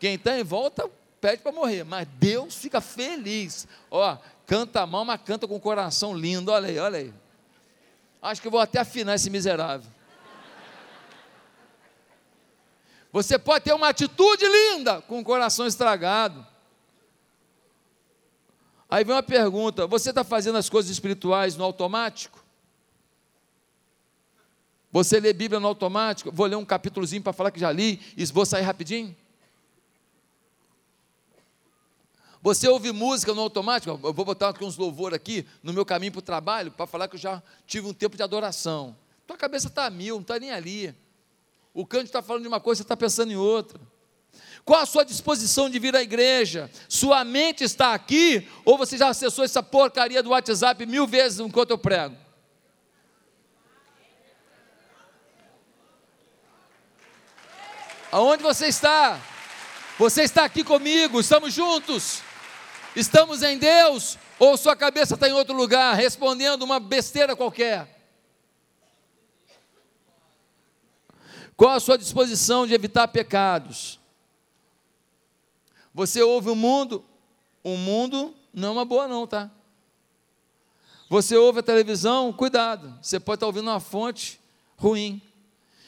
Quem 0.00 0.14
está 0.14 0.38
em 0.38 0.44
volta 0.44 0.90
pede 1.24 1.40
para 1.40 1.52
morrer, 1.52 1.84
mas 1.84 2.06
Deus 2.18 2.54
fica 2.54 2.82
feliz. 2.82 3.66
Ó, 3.90 4.18
canta 4.46 4.84
mal, 4.84 5.06
mas 5.06 5.18
canta 5.22 5.48
com 5.48 5.56
o 5.56 5.60
coração 5.60 6.14
lindo. 6.14 6.52
Olha 6.52 6.68
aí, 6.68 6.78
olha 6.78 6.98
aí. 6.98 7.14
Acho 8.20 8.42
que 8.42 8.46
eu 8.46 8.50
vou 8.52 8.60
até 8.60 8.80
afinar 8.80 9.14
esse 9.14 9.30
miserável. 9.30 9.90
Você 13.10 13.38
pode 13.38 13.64
ter 13.64 13.72
uma 13.72 13.88
atitude 13.88 14.44
linda 14.46 15.00
com 15.00 15.18
o 15.18 15.24
coração 15.24 15.66
estragado. 15.66 16.46
Aí 18.90 19.02
vem 19.02 19.14
uma 19.14 19.22
pergunta: 19.22 19.86
você 19.86 20.10
está 20.10 20.24
fazendo 20.24 20.58
as 20.58 20.68
coisas 20.68 20.90
espirituais 20.90 21.56
no 21.56 21.64
automático? 21.64 22.44
Você 24.92 25.18
lê 25.18 25.32
Bíblia 25.32 25.58
no 25.58 25.68
automático? 25.68 26.30
Vou 26.30 26.44
ler 26.44 26.56
um 26.56 26.66
capítulozinho 26.66 27.22
para 27.22 27.32
falar 27.32 27.50
que 27.50 27.60
já 27.60 27.72
li 27.72 27.98
e 28.14 28.26
vou 28.26 28.44
sair 28.44 28.62
rapidinho? 28.62 29.16
Você 32.44 32.68
ouve 32.68 32.92
música 32.92 33.32
no 33.32 33.40
automático? 33.40 33.98
Eu 34.04 34.12
vou 34.12 34.22
botar 34.22 34.54
uns 34.60 34.76
louvor 34.76 35.14
aqui 35.14 35.46
no 35.62 35.72
meu 35.72 35.82
caminho 35.82 36.12
para 36.12 36.18
o 36.18 36.22
trabalho 36.22 36.70
para 36.70 36.86
falar 36.86 37.08
que 37.08 37.16
eu 37.16 37.18
já 37.18 37.42
tive 37.66 37.86
um 37.88 37.94
tempo 37.94 38.18
de 38.18 38.22
adoração. 38.22 38.94
Tua 39.26 39.34
cabeça 39.34 39.68
está 39.68 39.86
a 39.86 39.90
mil, 39.90 40.16
não 40.16 40.20
está 40.20 40.38
nem 40.38 40.50
ali. 40.50 40.94
O 41.72 41.86
canto 41.86 42.04
está 42.04 42.20
falando 42.20 42.42
de 42.42 42.48
uma 42.48 42.60
coisa, 42.60 42.80
você 42.80 42.82
está 42.82 42.98
pensando 42.98 43.32
em 43.32 43.36
outra. 43.36 43.80
Qual 44.62 44.78
a 44.78 44.84
sua 44.84 45.06
disposição 45.06 45.70
de 45.70 45.78
vir 45.78 45.96
à 45.96 46.02
igreja? 46.02 46.70
Sua 46.86 47.24
mente 47.24 47.64
está 47.64 47.94
aqui 47.94 48.46
ou 48.62 48.76
você 48.76 48.98
já 48.98 49.08
acessou 49.08 49.42
essa 49.42 49.62
porcaria 49.62 50.22
do 50.22 50.28
WhatsApp 50.28 50.84
mil 50.84 51.06
vezes 51.06 51.40
enquanto 51.40 51.70
eu 51.70 51.78
prego? 51.78 52.14
Aonde 58.12 58.42
você 58.42 58.66
está? 58.66 59.18
Você 59.98 60.24
está 60.24 60.44
aqui 60.44 60.62
comigo, 60.62 61.20
estamos 61.20 61.54
juntos. 61.54 62.22
Estamos 62.94 63.42
em 63.42 63.58
Deus 63.58 64.18
ou 64.38 64.56
sua 64.56 64.76
cabeça 64.76 65.14
está 65.14 65.28
em 65.28 65.32
outro 65.32 65.54
lugar, 65.54 65.94
respondendo 65.94 66.62
uma 66.62 66.78
besteira 66.78 67.34
qualquer? 67.34 67.94
Qual 71.56 71.70
a 71.70 71.80
sua 71.80 71.96
disposição 71.96 72.66
de 72.66 72.74
evitar 72.74 73.08
pecados? 73.08 74.00
Você 75.92 76.22
ouve 76.22 76.50
o 76.50 76.56
mundo, 76.56 77.04
o 77.62 77.76
mundo 77.76 78.34
não 78.52 78.68
é 78.68 78.72
uma 78.72 78.84
boa 78.84 79.06
não, 79.06 79.26
tá? 79.26 79.50
Você 81.08 81.36
ouve 81.36 81.60
a 81.60 81.62
televisão, 81.62 82.32
cuidado, 82.32 82.98
você 83.00 83.20
pode 83.20 83.36
estar 83.36 83.46
ouvindo 83.46 83.70
uma 83.70 83.78
fonte 83.78 84.40
ruim, 84.76 85.22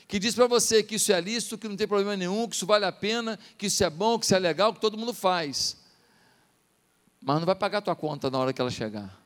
que 0.07 0.21
diz 0.21 0.35
para 0.35 0.47
você 0.47 0.83
que 0.83 0.95
isso 0.95 1.12
é 1.12 1.21
lícito, 1.21 1.59
que 1.59 1.69
não 1.69 1.77
tem 1.77 1.88
problema 1.88 2.16
nenhum, 2.16 2.49
que 2.49 2.55
isso 2.55 2.66
vale 2.66 2.85
a 2.85 2.92
pena, 2.92 3.37
que 3.59 3.66
isso 3.66 3.83
é 3.83 3.90
bom, 3.90 4.19
que 4.19 4.25
isso 4.25 4.35
é 4.35 4.38
legal, 4.38 4.73
que 4.73 4.81
todo 4.81 4.97
mundo 4.97 5.12
faz. 5.12 5.77
Mas 7.20 7.38
não 7.38 7.46
vai 7.46 7.55
pagar 7.55 7.79
a 7.79 7.83
tua 7.83 7.96
conta 7.96 8.31
na 8.31 8.38
hora 8.38 8.52
que 8.52 8.61
ela 8.61 8.70
chegar. 8.70 9.16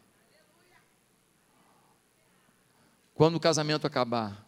Quando 3.14 3.36
o 3.36 3.40
casamento 3.40 3.86
acabar, 3.86 4.46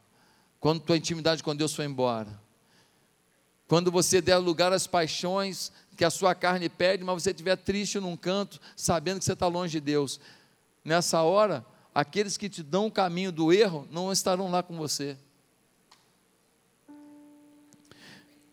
quando 0.58 0.80
tua 0.80 0.96
intimidade 0.96 1.42
com 1.42 1.54
Deus 1.54 1.74
for 1.74 1.82
embora, 1.82 2.40
quando 3.68 3.90
você 3.90 4.20
der 4.20 4.36
lugar 4.36 4.72
às 4.72 4.86
paixões 4.86 5.72
que 5.96 6.04
a 6.04 6.10
sua 6.10 6.34
carne 6.34 6.68
pede, 6.68 7.04
mas 7.04 7.22
você 7.22 7.30
estiver 7.30 7.56
triste 7.56 7.98
num 7.98 8.16
canto, 8.16 8.60
sabendo 8.76 9.18
que 9.18 9.24
você 9.24 9.32
está 9.32 9.46
longe 9.46 9.72
de 9.72 9.80
Deus, 9.80 10.20
nessa 10.84 11.22
hora, 11.22 11.64
aqueles 11.94 12.36
que 12.36 12.48
te 12.48 12.62
dão 12.62 12.86
o 12.86 12.90
caminho 12.90 13.32
do 13.32 13.52
erro 13.52 13.86
não 13.90 14.12
estarão 14.12 14.50
lá 14.50 14.62
com 14.62 14.76
você. 14.76 15.16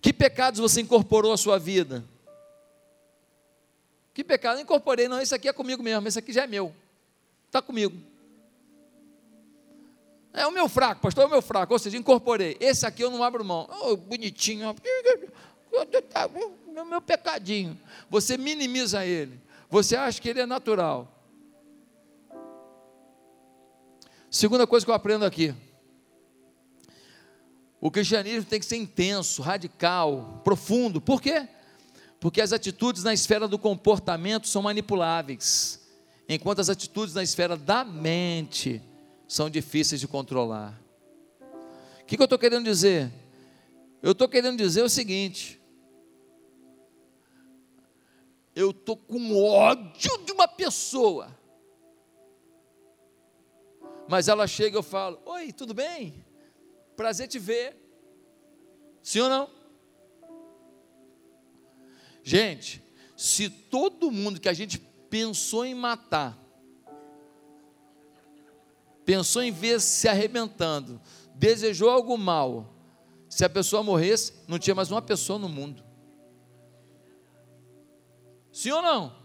Que 0.01 0.13
pecados 0.13 0.59
você 0.59 0.81
incorporou 0.81 1.33
à 1.33 1.37
sua 1.37 1.59
vida? 1.59 2.03
Que 4.19 4.23
pecado? 4.25 4.57
Eu 4.57 4.63
incorporei, 4.63 5.07
não, 5.07 5.21
isso 5.21 5.33
aqui 5.33 5.47
é 5.47 5.53
comigo 5.53 5.81
mesmo, 5.81 6.05
esse 6.05 6.19
aqui 6.19 6.33
já 6.33 6.43
é 6.43 6.47
meu, 6.47 6.75
está 7.47 7.61
comigo. 7.61 7.97
É 10.33 10.45
o 10.45 10.51
meu 10.51 10.67
fraco, 10.67 10.99
pastor, 10.99 11.23
é 11.23 11.27
o 11.27 11.29
meu 11.29 11.41
fraco, 11.41 11.71
ou 11.71 11.79
seja, 11.79 11.95
incorporei. 11.95 12.57
Esse 12.59 12.85
aqui 12.85 13.01
eu 13.01 13.09
não 13.09 13.23
abro 13.23 13.45
mão. 13.45 13.65
Oh, 13.81 13.95
bonitinho, 13.95 14.75
meu, 16.67 16.83
meu 16.83 17.01
pecadinho. 17.01 17.79
Você 18.09 18.37
minimiza 18.37 19.05
ele. 19.05 19.39
Você 19.69 19.95
acha 19.95 20.19
que 20.19 20.27
ele 20.27 20.41
é 20.41 20.45
natural. 20.45 21.07
Segunda 24.29 24.67
coisa 24.67 24.85
que 24.85 24.91
eu 24.91 24.95
aprendo 24.95 25.23
aqui. 25.23 25.55
O 27.79 27.89
cristianismo 27.89 28.49
tem 28.49 28.59
que 28.59 28.65
ser 28.65 28.75
intenso, 28.75 29.41
radical, 29.41 30.41
profundo. 30.43 30.99
Por 30.99 31.21
quê? 31.21 31.47
Porque 32.19 32.41
as 32.41 32.51
atitudes 32.51 33.03
na 33.03 33.13
esfera 33.13 33.47
do 33.47 33.57
comportamento 33.57 34.47
são 34.47 34.61
manipuláveis, 34.61 35.79
enquanto 36.27 36.59
as 36.59 36.69
atitudes 36.69 37.15
na 37.15 37.23
esfera 37.23 37.55
da 37.55 37.85
mente 37.85 38.81
são 39.27 39.49
difíceis 39.49 40.01
de 40.01 40.07
controlar. 40.07 40.79
O 42.01 42.05
que, 42.05 42.17
que 42.17 42.21
eu 42.21 42.25
estou 42.25 42.39
querendo 42.39 42.65
dizer? 42.65 43.11
Eu 44.01 44.11
estou 44.11 44.27
querendo 44.27 44.57
dizer 44.57 44.83
o 44.83 44.89
seguinte: 44.89 45.61
eu 48.55 48.71
estou 48.71 48.97
com 48.97 49.37
ódio 49.37 50.17
de 50.25 50.31
uma 50.33 50.47
pessoa, 50.47 51.37
mas 54.09 54.27
ela 54.27 54.45
chega 54.45 54.75
e 54.75 54.79
eu 54.79 54.83
falo: 54.83 55.21
Oi, 55.25 55.53
tudo 55.53 55.73
bem? 55.73 56.25
Prazer 56.97 57.29
te 57.29 57.39
ver. 57.39 57.77
Sim 59.01 59.21
ou 59.21 59.29
não? 59.29 59.58
Gente, 62.29 62.83
se 63.17 63.49
todo 63.49 64.11
mundo 64.11 64.39
que 64.39 64.47
a 64.47 64.53
gente 64.53 64.77
pensou 65.09 65.65
em 65.65 65.73
matar, 65.73 66.37
pensou 69.03 69.41
em 69.41 69.51
ver 69.51 69.81
se 69.81 70.07
arrebentando, 70.07 71.01
desejou 71.33 71.89
algo 71.89 72.15
mal, 72.17 72.71
se 73.27 73.43
a 73.43 73.49
pessoa 73.49 73.81
morresse, 73.81 74.33
não 74.47 74.59
tinha 74.59 74.75
mais 74.75 74.91
uma 74.91 75.01
pessoa 75.01 75.39
no 75.39 75.49
mundo. 75.49 75.83
Sim 78.51 78.71
ou 78.71 78.81
não? 78.81 79.15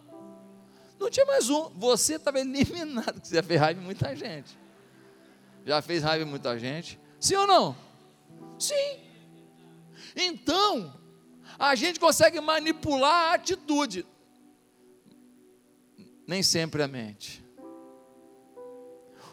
Não 0.98 1.10
tinha 1.10 1.26
mais 1.26 1.50
um. 1.50 1.68
Você 1.70 2.14
estava 2.14 2.40
eliminado, 2.40 3.20
que 3.20 3.28
você 3.28 3.42
fez 3.42 3.60
raiva 3.60 3.80
em 3.80 3.84
muita 3.84 4.16
gente 4.16 4.64
já 5.64 5.80
fez 5.80 6.02
raiva 6.02 6.24
em 6.24 6.28
muita 6.28 6.58
gente. 6.58 6.98
Sim 7.18 7.36
ou 7.36 7.46
não? 7.46 7.76
Sim. 8.58 8.98
Então, 10.14 10.92
a 11.58 11.74
gente 11.74 12.00
consegue 12.00 12.40
manipular 12.40 13.32
a 13.32 13.34
atitude, 13.34 14.06
nem 16.26 16.42
sempre 16.42 16.82
a 16.82 16.88
mente. 16.88 17.44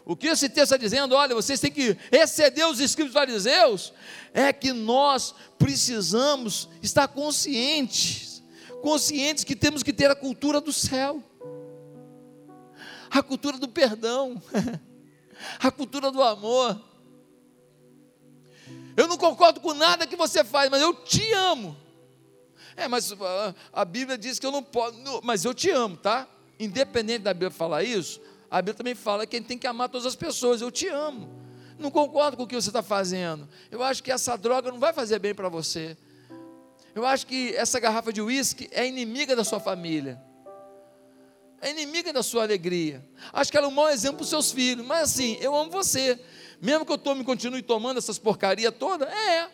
O 0.04 0.16
que 0.16 0.26
esse 0.26 0.48
texto 0.48 0.72
está 0.72 0.76
dizendo, 0.76 1.14
olha, 1.14 1.34
vocês 1.34 1.60
têm 1.60 1.70
que 1.70 1.96
exceder 2.10 2.66
os 2.66 2.80
escritos 2.80 3.12
fariseus, 3.14 3.92
é 4.34 4.52
que 4.52 4.72
nós 4.72 5.34
precisamos 5.58 6.68
estar 6.82 7.06
conscientes, 7.08 8.42
conscientes 8.82 9.44
que 9.44 9.54
temos 9.54 9.82
que 9.82 9.92
ter 9.92 10.10
a 10.10 10.16
cultura 10.16 10.60
do 10.60 10.72
céu, 10.72 11.22
a 13.10 13.22
cultura 13.22 13.58
do 13.58 13.68
perdão. 13.68 14.42
a 15.58 15.70
cultura 15.70 16.10
do 16.10 16.22
amor. 16.22 16.80
Eu 18.96 19.06
não 19.06 19.16
concordo 19.16 19.60
com 19.60 19.74
nada 19.74 20.06
que 20.06 20.16
você 20.16 20.44
faz, 20.44 20.70
mas 20.70 20.82
eu 20.82 20.94
te 20.94 21.32
amo. 21.32 21.76
É, 22.76 22.88
mas 22.88 23.12
ah, 23.12 23.54
a 23.72 23.84
Bíblia 23.84 24.16
diz 24.16 24.38
que 24.38 24.46
eu 24.46 24.50
não 24.50 24.62
posso, 24.62 24.96
mas 25.22 25.44
eu 25.44 25.52
te 25.52 25.70
amo, 25.70 25.96
tá? 25.96 26.26
Independente 26.58 27.22
da 27.22 27.32
Bíblia 27.32 27.50
falar 27.50 27.82
isso, 27.82 28.20
a 28.50 28.60
Bíblia 28.60 28.74
também 28.74 28.94
fala 28.94 29.26
que 29.26 29.36
a 29.36 29.38
gente 29.38 29.48
tem 29.48 29.58
que 29.58 29.66
amar 29.66 29.88
todas 29.88 30.06
as 30.06 30.16
pessoas. 30.16 30.60
Eu 30.60 30.70
te 30.70 30.88
amo. 30.88 31.28
Não 31.78 31.90
concordo 31.90 32.36
com 32.36 32.44
o 32.44 32.46
que 32.46 32.54
você 32.54 32.68
está 32.68 32.82
fazendo. 32.82 33.48
Eu 33.70 33.82
acho 33.82 34.02
que 34.02 34.12
essa 34.12 34.36
droga 34.36 34.70
não 34.70 34.78
vai 34.78 34.92
fazer 34.92 35.18
bem 35.18 35.34
para 35.34 35.48
você. 35.48 35.96
Eu 36.94 37.06
acho 37.06 37.26
que 37.26 37.54
essa 37.56 37.80
garrafa 37.80 38.12
de 38.12 38.20
uísque 38.20 38.68
é 38.70 38.86
inimiga 38.86 39.34
da 39.34 39.42
sua 39.42 39.58
família 39.58 40.20
é 41.62 41.70
inimiga 41.70 42.12
da 42.12 42.24
sua 42.24 42.42
alegria. 42.42 43.06
Acho 43.32 43.50
que 43.52 43.56
ela 43.56 43.66
é 43.66 43.70
um 43.70 43.72
mau 43.72 43.88
exemplo 43.88 44.16
para 44.16 44.24
os 44.24 44.28
seus 44.28 44.50
filhos, 44.50 44.84
mas 44.84 45.10
assim, 45.10 45.38
eu 45.40 45.54
amo 45.54 45.70
você. 45.70 46.18
Mesmo 46.60 46.84
que 46.84 46.90
eu 46.90 46.98
tome 46.98 47.22
e 47.22 47.24
continue 47.24 47.62
tomando 47.62 47.98
essas 47.98 48.18
porcarias 48.18 48.74
todas, 48.76 49.08
é. 49.08 49.48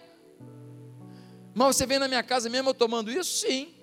Mas 1.59 1.75
você 1.75 1.87
vem 1.87 1.99
na 1.99 2.07
minha 2.07 2.23
casa 2.23 2.49
mesmo 2.49 2.71
eu 2.71 2.75
tomando 2.75 3.11
isso? 3.11 3.45
Sim. 3.45 3.75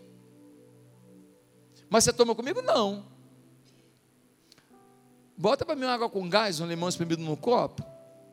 Mas 1.90 2.06
você 2.06 2.14
toma 2.14 2.34
comigo? 2.34 2.62
Não. 2.62 3.06
Bota 5.36 5.66
para 5.66 5.76
mim 5.76 5.84
uma 5.84 5.94
água 5.94 6.10
com 6.10 6.30
gás, 6.30 6.62
um 6.62 6.68
limão 6.68 6.88
espremido 6.88 7.22
no 7.22 7.36
copo, 7.36 7.84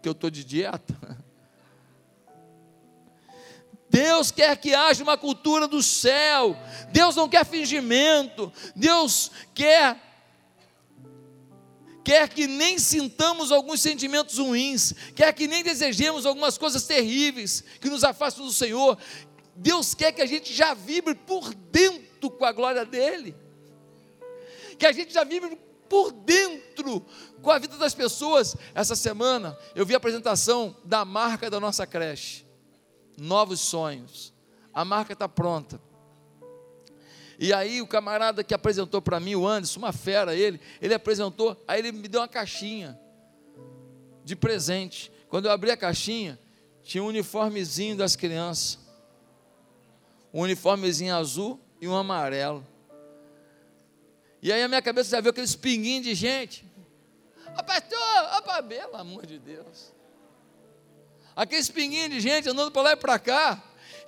que 0.01 0.09
eu 0.09 0.13
estou 0.13 0.31
de 0.31 0.45
dieta. 0.45 0.97
Deus 3.91 4.31
quer 4.31 4.57
que 4.59 4.77
haja 4.77 5.03
uma 5.03 5.19
cultura 5.19 5.67
do 5.67 5.83
céu. 5.83 6.57
Deus 6.93 7.17
não 7.17 7.29
quer 7.29 7.45
fingimento. 7.45 8.53
Deus 8.77 9.33
quer 9.53 10.01
quer 12.05 12.29
que 12.29 12.47
nem 12.47 12.79
sintamos 12.79 13.53
alguns 13.53 13.81
sentimentos 13.81 14.39
ruins, 14.39 14.93
quer 15.15 15.33
que 15.33 15.47
nem 15.47 15.63
desejemos 15.63 16.27
algumas 16.27 16.59
coisas 16.59 16.85
terríveis 16.85 17.63
que 17.81 17.89
nos 17.89 18.03
afastam 18.03 18.45
do 18.45 18.53
Senhor. 18.53 18.99
Deus 19.55 19.95
quer 19.95 20.13
que 20.13 20.23
a 20.23 20.27
gente 20.27 20.53
já 20.53 20.75
vibre 20.75 21.15
por 21.15 21.55
dentro 21.55 22.31
com 22.31 22.45
a 22.45 22.53
glória 22.53 22.85
dele. 22.85 23.35
Que 24.79 24.87
a 24.87 24.93
gente 24.93 25.13
já 25.13 25.25
vibre 25.25 25.59
por 25.89 26.11
dentro 26.13 27.05
com 27.43 27.51
a 27.51 27.59
vida 27.59 27.77
das 27.77 27.95
pessoas. 27.95 28.57
Essa 28.75 28.97
semana 28.97 29.59
eu 29.75 29.85
vi 29.85 29.95
a 29.95 29.99
apresentação 29.99 30.77
da 30.85 31.05
marca 31.05 31.51
da 31.51 31.61
nossa 31.61 31.87
creche 31.87 32.53
novos 33.17 33.61
sonhos. 33.61 34.33
A 34.73 34.85
marca 34.85 35.13
está 35.13 35.29
pronta. 35.29 35.81
E 37.39 37.53
aí 37.53 37.81
o 37.81 37.87
camarada 37.87 38.45
que 38.45 38.55
apresentou 38.55 39.03
para 39.03 39.19
mim, 39.19 39.35
o 39.35 39.47
Anderson, 39.47 39.81
uma 39.81 39.93
fera 39.93 40.35
ele, 40.35 40.61
ele 40.81 40.95
apresentou, 40.95 41.61
aí 41.67 41.81
ele 41.81 41.93
me 41.93 42.09
deu 42.09 42.21
uma 42.21 42.29
caixinha 42.29 42.99
de 44.25 44.37
presente. 44.37 45.11
Quando 45.29 45.47
eu 45.47 45.53
abri 45.53 45.71
a 45.71 45.77
caixinha, 45.77 46.39
tinha 46.83 47.03
um 47.03 47.07
uniformezinho 47.07 47.97
das 47.97 48.17
crianças. 48.17 48.79
Um 50.33 50.41
uniformezinho 50.41 51.15
azul 51.15 51.61
e 51.81 51.87
um 51.87 51.97
amarelo. 51.97 52.67
E 54.41 54.53
aí 54.53 54.63
a 54.63 54.69
minha 54.69 54.83
cabeça 54.83 55.11
já 55.11 55.21
viu 55.21 55.31
aqueles 55.31 55.55
pinguinhos 55.55 56.05
de 56.05 56.15
gente. 56.15 56.65
Ô 57.49 57.61
oh, 57.61 57.65
pastor, 57.65 57.99
oh, 58.39 58.63
pelo 58.63 58.97
amor 58.97 59.27
de 59.27 59.39
Deus. 59.39 59.93
Aqueles 61.37 61.69
pinguinhos 61.69 62.11
de 62.11 62.21
gente 62.21 62.49
andando 62.49 62.71
para 62.71 62.83
lá 62.83 62.93
e 62.93 62.97
para 62.97 63.19
cá, 63.19 63.63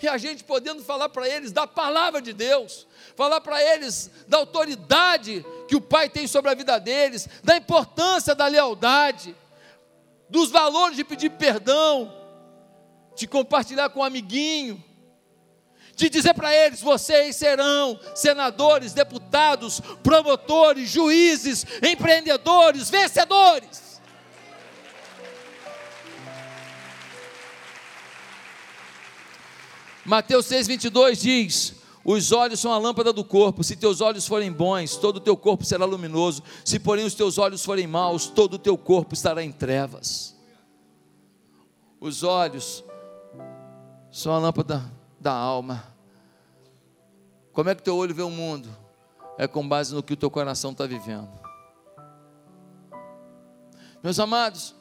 e 0.05 0.09
a 0.09 0.19
gente 0.19 0.45
podendo 0.45 0.83
falar 0.83 1.09
para 1.09 1.27
eles 1.27 1.51
da 1.51 1.67
palavra 1.67 2.21
de 2.21 2.33
Deus, 2.33 2.87
falar 3.17 3.41
para 3.41 3.63
eles 3.63 4.11
da 4.29 4.37
autoridade 4.37 5.45
que 5.67 5.75
o 5.75 5.81
Pai 5.81 6.11
tem 6.11 6.27
sobre 6.27 6.51
a 6.51 6.55
vida 6.55 6.79
deles, 6.79 7.27
da 7.43 7.57
importância 7.57 8.35
da 8.35 8.47
lealdade, 8.47 9.35
dos 10.29 10.51
valores 10.51 10.97
de 10.97 11.05
pedir 11.05 11.31
perdão, 11.31 12.15
de 13.17 13.27
compartilhar 13.27 13.89
com 13.89 14.01
um 14.01 14.05
amiguinho, 14.05 14.83
de 15.95 16.09
dizer 16.09 16.35
para 16.35 16.55
eles: 16.55 16.81
vocês 16.81 17.37
serão 17.37 17.99
senadores, 18.15 18.93
deputados, 18.93 19.81
promotores, 20.03 20.91
juízes, 20.91 21.65
empreendedores, 21.83 22.91
vencedores. 22.91 23.85
Mateus 30.05 30.47
6, 30.47 30.67
22 30.67 31.21
diz: 31.21 31.75
Os 32.05 32.31
olhos 32.31 32.61
são 32.61 32.73
a 32.73 32.79
lâmpada 32.79 33.13
do 33.13 33.25
corpo. 33.25 33.65
Se 33.65 33.75
teus 33.75 34.01
olhos 34.01 34.27
forem 34.27 34.53
bons, 34.53 34.97
todo 34.97 35.17
o 35.17 35.21
teu 35.21 35.37
corpo 35.37 35.65
será 35.65 35.85
luminoso. 35.85 36.43
Se, 36.65 36.79
porém, 36.79 37.07
os 37.07 37.15
teus 37.15 37.39
olhos 37.39 37.65
forem 37.65 37.87
maus, 37.87 38.27
todo 38.27 38.55
o 38.55 38.59
teu 38.59 38.77
corpo 38.77 39.15
estará 39.15 39.43
em 39.43 39.51
trevas. 39.51 40.35
Os 41.99 42.23
olhos 42.23 42.85
são 44.11 44.35
a 44.35 44.39
lâmpada 44.39 44.94
da 45.25 45.33
alma. 45.33 45.83
Como 47.51 47.71
é 47.71 47.75
que 47.75 47.83
teu 47.83 47.97
olho 47.97 48.15
vê 48.15 48.21
o 48.21 48.29
mundo? 48.29 48.69
É 49.39 49.49
com 49.49 49.67
base 49.67 49.95
no 49.95 50.03
que 50.03 50.13
o 50.13 50.17
teu 50.17 50.31
coração 50.31 50.73
está 50.73 50.87
vivendo. 50.87 51.31
Meus 54.03 54.21
amados, 54.21 54.75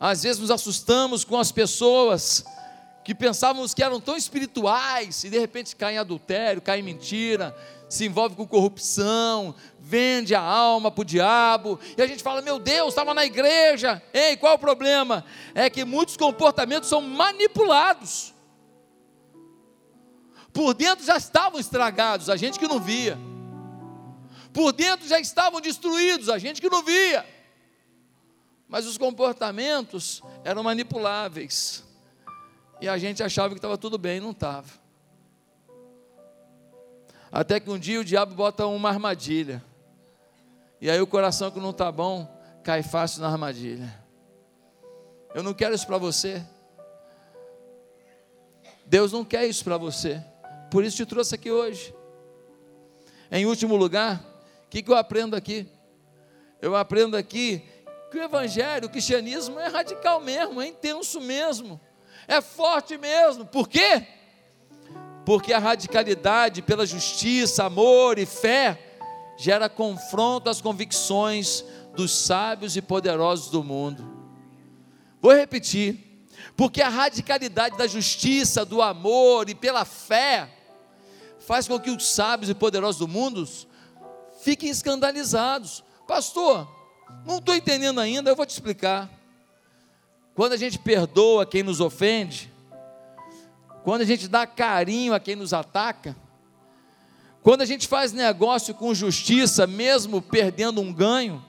às 0.00 0.22
vezes 0.22 0.40
nos 0.40 0.50
assustamos 0.50 1.24
com 1.24 1.38
as 1.38 1.52
pessoas 1.52 2.42
que 3.04 3.14
pensávamos 3.14 3.74
que 3.74 3.82
eram 3.82 4.00
tão 4.00 4.16
espirituais 4.16 5.24
e 5.24 5.30
de 5.30 5.38
repente 5.38 5.76
caem 5.76 5.96
em 5.96 5.98
adultério, 5.98 6.62
caem 6.62 6.80
em 6.80 6.84
mentira, 6.84 7.54
se 7.86 8.06
envolve 8.06 8.34
com 8.34 8.46
corrupção, 8.46 9.54
vende 9.78 10.34
a 10.34 10.40
alma 10.40 10.90
para 10.90 11.02
o 11.02 11.04
diabo, 11.04 11.78
e 11.98 12.00
a 12.00 12.06
gente 12.06 12.22
fala: 12.22 12.40
Meu 12.40 12.58
Deus, 12.58 12.88
estava 12.88 13.12
na 13.12 13.26
igreja. 13.26 14.02
Ei, 14.14 14.38
qual 14.38 14.54
o 14.54 14.58
problema? 14.58 15.22
É 15.54 15.68
que 15.68 15.84
muitos 15.84 16.16
comportamentos 16.16 16.88
são 16.88 17.02
manipulados. 17.02 18.31
Por 20.52 20.74
dentro 20.74 21.04
já 21.04 21.16
estavam 21.16 21.58
estragados, 21.58 22.28
a 22.28 22.36
gente 22.36 22.58
que 22.58 22.68
não 22.68 22.78
via. 22.78 23.18
Por 24.52 24.72
dentro 24.72 25.08
já 25.08 25.18
estavam 25.18 25.60
destruídos, 25.60 26.28
a 26.28 26.38
gente 26.38 26.60
que 26.60 26.68
não 26.68 26.82
via. 26.82 27.24
Mas 28.68 28.86
os 28.86 28.98
comportamentos 28.98 30.22
eram 30.44 30.62
manipuláveis. 30.62 31.84
E 32.80 32.88
a 32.88 32.98
gente 32.98 33.22
achava 33.22 33.50
que 33.50 33.58
estava 33.58 33.78
tudo 33.78 33.96
bem, 33.96 34.20
não 34.20 34.32
estava. 34.32 34.68
Até 37.30 37.58
que 37.58 37.70
um 37.70 37.78
dia 37.78 38.00
o 38.00 38.04
diabo 38.04 38.34
bota 38.34 38.66
uma 38.66 38.90
armadilha. 38.90 39.64
E 40.80 40.90
aí 40.90 41.00
o 41.00 41.06
coração 41.06 41.50
que 41.50 41.60
não 41.60 41.70
está 41.70 41.90
bom 41.90 42.28
cai 42.62 42.82
fácil 42.82 43.22
na 43.22 43.28
armadilha. 43.28 44.02
Eu 45.34 45.42
não 45.42 45.54
quero 45.54 45.74
isso 45.74 45.86
para 45.86 45.96
você. 45.96 46.44
Deus 48.84 49.12
não 49.12 49.24
quer 49.24 49.46
isso 49.46 49.64
para 49.64 49.78
você. 49.78 50.22
Por 50.72 50.82
isso 50.84 50.96
te 50.96 51.04
trouxe 51.04 51.34
aqui 51.34 51.50
hoje. 51.50 51.94
Em 53.30 53.44
último 53.44 53.76
lugar, 53.76 54.24
o 54.64 54.70
que, 54.70 54.82
que 54.82 54.90
eu 54.90 54.96
aprendo 54.96 55.36
aqui? 55.36 55.68
Eu 56.62 56.74
aprendo 56.74 57.14
aqui 57.14 57.62
que 58.10 58.16
o 58.16 58.22
Evangelho, 58.22 58.86
o 58.86 58.90
cristianismo 58.90 59.60
é 59.60 59.68
radical 59.68 60.18
mesmo, 60.18 60.62
é 60.62 60.66
intenso 60.68 61.20
mesmo, 61.20 61.78
é 62.26 62.40
forte 62.40 62.96
mesmo. 62.96 63.44
Por 63.44 63.68
quê? 63.68 64.06
Porque 65.26 65.52
a 65.52 65.58
radicalidade 65.58 66.62
pela 66.62 66.86
justiça, 66.86 67.64
amor 67.64 68.18
e 68.18 68.24
fé 68.24 68.78
gera 69.36 69.68
confronto 69.68 70.48
às 70.48 70.62
convicções 70.62 71.62
dos 71.94 72.12
sábios 72.12 72.78
e 72.78 72.80
poderosos 72.80 73.50
do 73.50 73.62
mundo. 73.62 74.10
Vou 75.20 75.34
repetir. 75.34 76.26
Porque 76.56 76.80
a 76.80 76.88
radicalidade 76.88 77.76
da 77.76 77.86
justiça, 77.86 78.64
do 78.64 78.80
amor 78.80 79.50
e 79.50 79.54
pela 79.54 79.84
fé 79.84 80.61
faz 81.52 81.68
com 81.68 81.78
que 81.78 81.90
os 81.90 82.06
sábios 82.06 82.48
e 82.48 82.54
poderosos 82.54 82.98
do 82.98 83.06
mundo 83.06 83.46
fiquem 84.40 84.70
escandalizados. 84.70 85.84
Pastor, 86.08 86.66
não 87.26 87.36
estou 87.36 87.54
entendendo 87.54 88.00
ainda, 88.00 88.30
eu 88.30 88.34
vou 88.34 88.46
te 88.46 88.52
explicar. 88.52 89.10
Quando 90.34 90.54
a 90.54 90.56
gente 90.56 90.78
perdoa 90.78 91.44
quem 91.44 91.62
nos 91.62 91.78
ofende, 91.78 92.50
quando 93.84 94.00
a 94.00 94.06
gente 94.06 94.28
dá 94.28 94.46
carinho 94.46 95.12
a 95.12 95.20
quem 95.20 95.36
nos 95.36 95.52
ataca, 95.52 96.16
quando 97.42 97.60
a 97.60 97.66
gente 97.66 97.86
faz 97.86 98.14
negócio 98.14 98.74
com 98.74 98.94
justiça, 98.94 99.66
mesmo 99.66 100.22
perdendo 100.22 100.80
um 100.80 100.90
ganho, 100.90 101.44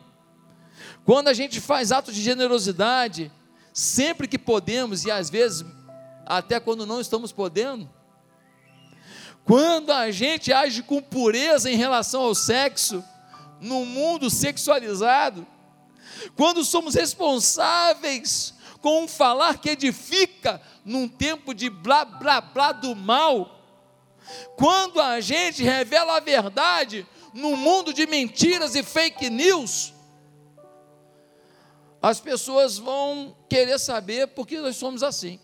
quando 1.05 1.29
a 1.29 1.33
gente 1.33 1.61
faz 1.61 1.93
atos 1.93 2.13
de 2.13 2.21
generosidade, 2.21 3.31
sempre 3.71 4.27
que 4.27 4.37
podemos 4.37 5.05
e 5.05 5.11
às 5.11 5.29
vezes 5.29 5.65
até 6.25 6.59
quando 6.59 6.85
não 6.85 6.99
estamos 6.99 7.31
podendo, 7.31 7.89
quando 9.45 9.91
a 9.91 10.09
gente 10.09 10.53
age 10.53 10.83
com 10.83 11.01
pureza 11.01 11.69
em 11.69 11.75
relação 11.75 12.21
ao 12.21 12.35
sexo, 12.35 13.03
no 13.59 13.85
mundo 13.85 14.29
sexualizado, 14.29 15.45
quando 16.35 16.63
somos 16.63 16.95
responsáveis 16.95 18.53
com 18.81 19.03
um 19.03 19.07
falar 19.07 19.59
que 19.59 19.69
edifica 19.69 20.61
num 20.83 21.07
tempo 21.07 21.53
de 21.53 21.69
blá 21.69 22.05
blá 22.05 22.41
blá 22.41 22.71
do 22.71 22.95
mal, 22.95 23.59
quando 24.55 25.01
a 25.01 25.19
gente 25.19 25.63
revela 25.63 26.17
a 26.17 26.19
verdade 26.19 27.05
no 27.33 27.57
mundo 27.57 27.93
de 27.93 28.05
mentiras 28.05 28.75
e 28.75 28.83
fake 28.83 29.29
news, 29.29 29.93
as 32.01 32.19
pessoas 32.19 32.77
vão 32.77 33.35
querer 33.49 33.79
saber 33.79 34.27
por 34.27 34.45
que 34.45 34.59
nós 34.59 34.75
somos 34.75 35.03
assim. 35.03 35.39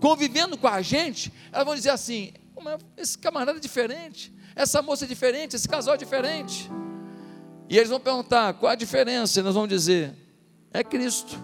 Convivendo 0.00 0.56
com 0.56 0.68
a 0.68 0.80
gente, 0.80 1.32
elas 1.52 1.64
vão 1.64 1.74
dizer 1.74 1.90
assim: 1.90 2.32
esse 2.96 3.18
camarada 3.18 3.58
é 3.58 3.60
diferente, 3.60 4.32
essa 4.54 4.80
moça 4.82 5.04
é 5.04 5.08
diferente, 5.08 5.56
esse 5.56 5.68
casal 5.68 5.94
é 5.94 5.96
diferente. 5.98 6.70
E 7.68 7.76
eles 7.76 7.90
vão 7.90 8.00
perguntar: 8.00 8.54
qual 8.54 8.72
a 8.72 8.74
diferença? 8.74 9.40
E 9.40 9.42
nós 9.42 9.54
vamos 9.54 9.68
dizer: 9.68 10.14
é 10.72 10.82
Cristo. 10.82 11.38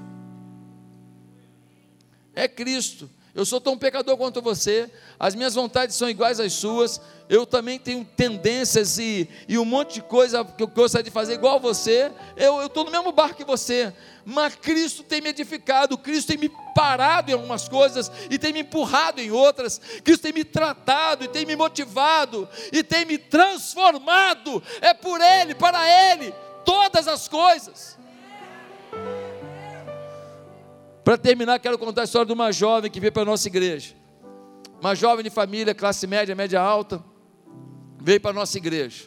É 2.34 2.48
Cristo. 2.48 3.10
Eu 3.34 3.44
sou 3.44 3.60
tão 3.60 3.76
pecador 3.76 4.16
quanto 4.16 4.40
você, 4.40 4.88
as 5.18 5.34
minhas 5.34 5.56
vontades 5.56 5.96
são 5.96 6.08
iguais 6.08 6.38
às 6.38 6.52
suas, 6.52 7.00
eu 7.28 7.44
também 7.44 7.80
tenho 7.80 8.04
tendências 8.04 8.96
e, 8.96 9.28
e 9.48 9.58
um 9.58 9.64
monte 9.64 9.94
de 9.94 10.02
coisa 10.02 10.44
que 10.44 10.62
eu 10.62 10.68
gostaria 10.68 11.02
de 11.02 11.10
fazer 11.10 11.34
igual 11.34 11.56
a 11.56 11.58
você, 11.58 12.12
eu 12.36 12.64
estou 12.64 12.84
no 12.84 12.92
mesmo 12.92 13.10
barco 13.10 13.34
que 13.34 13.44
você, 13.44 13.92
mas 14.24 14.54
Cristo 14.54 15.02
tem 15.02 15.20
me 15.20 15.30
edificado, 15.30 15.98
Cristo 15.98 16.28
tem 16.28 16.38
me 16.38 16.48
parado 16.76 17.28
em 17.28 17.34
algumas 17.34 17.68
coisas 17.68 18.08
e 18.30 18.38
tem 18.38 18.52
me 18.52 18.60
empurrado 18.60 19.20
em 19.20 19.32
outras, 19.32 19.80
Cristo 20.04 20.22
tem 20.22 20.32
me 20.32 20.44
tratado 20.44 21.24
e 21.24 21.28
tem 21.28 21.44
me 21.44 21.56
motivado 21.56 22.48
e 22.70 22.84
tem 22.84 23.04
me 23.04 23.18
transformado, 23.18 24.62
é 24.80 24.94
por 24.94 25.20
Ele, 25.20 25.56
para 25.56 26.12
Ele, 26.12 26.32
todas 26.64 27.08
as 27.08 27.26
coisas. 27.26 27.98
Para 31.14 31.22
terminar, 31.22 31.60
quero 31.60 31.78
contar 31.78 32.00
a 32.00 32.04
história 32.06 32.26
de 32.26 32.32
uma 32.32 32.50
jovem 32.50 32.90
que 32.90 32.98
veio 32.98 33.12
para 33.12 33.22
a 33.22 33.24
nossa 33.24 33.46
igreja. 33.46 33.94
Uma 34.80 34.96
jovem 34.96 35.22
de 35.22 35.30
família, 35.30 35.72
classe 35.72 36.08
média, 36.08 36.34
média 36.34 36.60
alta, 36.60 37.04
veio 38.00 38.20
para 38.20 38.32
a 38.32 38.34
nossa 38.34 38.58
igreja. 38.58 39.04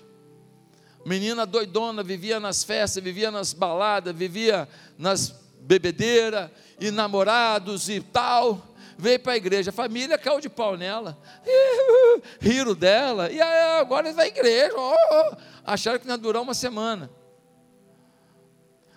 Menina 1.05 1.45
doidona, 1.45 2.01
vivia 2.03 2.39
nas 2.39 2.63
festas, 2.63 3.03
vivia 3.03 3.29
nas 3.29 3.51
baladas, 3.51 4.15
vivia 4.15 4.69
nas 4.97 5.35
bebedeiras 5.59 6.49
e 6.79 6.91
namorados 6.91 7.89
e 7.89 7.99
tal. 7.99 8.65
Veio 8.97 9.19
para 9.19 9.33
a 9.33 9.37
igreja, 9.37 9.71
a 9.71 9.73
família 9.73 10.17
caiu 10.17 10.39
de 10.39 10.47
pau 10.47 10.77
nela, 10.77 11.17
riram 12.39 12.73
dela, 12.73 13.29
e 13.29 13.41
agora 13.41 14.13
vai 14.13 14.27
à 14.27 14.29
igreja. 14.29 14.73
Oh, 14.77 14.95
oh. 15.11 15.35
Acharam 15.65 15.99
que 15.99 16.07
ia 16.07 16.17
durar 16.17 16.41
uma 16.41 16.53
semana. 16.53 17.11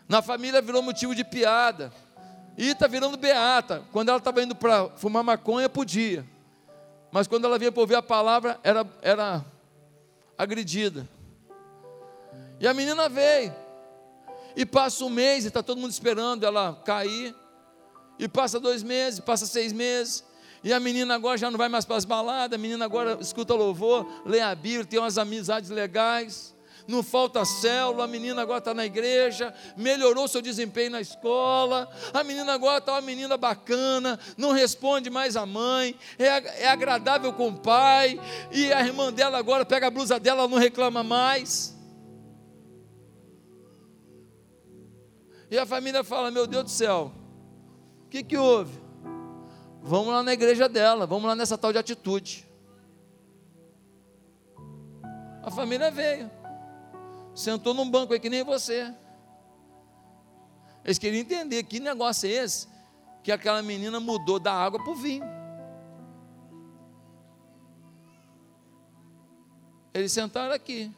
Na 0.09 0.23
família 0.23 0.63
virou 0.63 0.81
motivo 0.81 1.13
de 1.13 1.25
piada. 1.25 1.93
E 2.61 2.73
está 2.73 2.87
virando 2.87 3.17
beata. 3.17 3.83
Quando 3.91 4.11
ela 4.11 4.19
estava 4.19 4.43
indo 4.43 4.55
para 4.55 4.91
fumar 4.91 5.25
maconha, 5.25 5.67
podia. 5.67 6.27
Mas 7.11 7.27
quando 7.27 7.47
ela 7.47 7.59
vinha 7.59 7.73
para 7.73 7.81
ouvir 7.81 7.95
a 7.95 8.03
palavra, 8.03 8.61
era, 8.63 8.87
era 9.01 9.43
agredida. 10.37 11.09
E 12.61 12.69
a 12.69 12.75
menina 12.75 13.09
veio. 13.09 13.55
E 14.55 14.67
passa 14.67 15.03
um 15.07 15.09
mês, 15.09 15.45
e 15.45 15.49
está 15.49 15.63
todo 15.63 15.81
mundo 15.81 15.91
esperando 15.91 16.45
ela 16.45 16.79
cair. 16.85 17.35
E 18.19 18.29
passa 18.29 18.61
dois 18.61 18.83
meses, 18.83 19.21
passa 19.21 19.47
seis 19.47 19.73
meses. 19.73 20.23
E 20.63 20.71
a 20.71 20.79
menina 20.79 21.15
agora 21.15 21.39
já 21.39 21.51
não 21.51 21.57
vai 21.57 21.71
mais 21.71 21.87
para 21.87 21.97
as 21.97 22.05
baladas, 22.05 22.59
a 22.59 22.61
menina 22.61 22.85
agora 22.85 23.17
escuta 23.23 23.55
louvor, 23.55 24.07
lê 24.27 24.43
a 24.43 24.55
Bíblia, 24.55 24.85
tem 24.85 24.99
umas 24.99 25.17
amizades 25.17 25.71
legais 25.71 26.55
não 26.87 27.03
falta 27.03 27.45
célula, 27.45 28.05
a 28.05 28.09
menina 28.09 28.43
agora 28.43 28.59
está 28.59 28.75
na 28.75 28.85
igreja, 28.85 29.55
melhorou 29.77 30.27
seu 30.29 30.43
desempenho 30.43 30.91
na 30.91 31.01
escola, 31.01 31.89
a 32.13 32.25
menina 32.25 32.53
agora 32.53 32.79
está 32.79 32.93
uma 32.93 33.01
menina 33.01 33.37
bacana, 33.37 34.19
não 34.37 34.53
responde 34.53 35.11
mais 35.11 35.37
à 35.37 35.47
mãe, 35.47 35.95
é, 36.19 36.65
é 36.65 36.69
agradável 36.69 37.33
com 37.33 37.49
o 37.49 37.57
pai, 37.57 38.21
e 38.51 38.73
a 38.73 38.81
irmã 38.81 39.13
dela 39.13 39.39
agora 39.39 39.65
pega 39.65 39.87
a 39.87 39.91
blusa 39.91 40.19
dela, 40.19 40.49
não 40.49 40.59
reclama 40.59 41.03
mais. 41.03 41.79
E 45.51 45.59
a 45.59 45.67
família 45.67 46.05
fala: 46.05 46.31
Meu 46.31 46.47
Deus 46.47 46.65
do 46.65 46.71
céu, 46.71 47.13
o 48.07 48.09
que, 48.09 48.23
que 48.23 48.37
houve? 48.37 48.79
Vamos 49.83 50.13
lá 50.13 50.23
na 50.23 50.33
igreja 50.33 50.69
dela, 50.69 51.07
vamos 51.07 51.27
lá 51.27 51.35
nessa 51.35 51.59
tal 51.59 51.73
de 51.73 51.79
atitude. 51.79 52.47
A 55.43 55.51
família 55.51 55.91
veio 55.91 56.31
sentou 57.35 57.75
num 57.75 57.91
banco 57.91 58.13
aí 58.13 58.21
que 58.21 58.31
nem 58.31 58.43
você. 58.43 58.95
Eles 60.85 60.99
queriam 60.99 61.21
entender 61.21 61.63
que 61.65 61.79
negócio 61.79 62.29
é 62.29 62.33
esse 62.33 62.69
que 63.23 63.31
aquela 63.31 63.63
menina 63.63 64.01
mudou 64.01 64.39
da 64.39 64.53
água 64.53 64.83
para 64.83 64.93
o 64.93 64.97
vinho. 64.97 65.25
Eles 69.93 70.13
sentaram 70.13 70.55
aqui. 70.55 70.95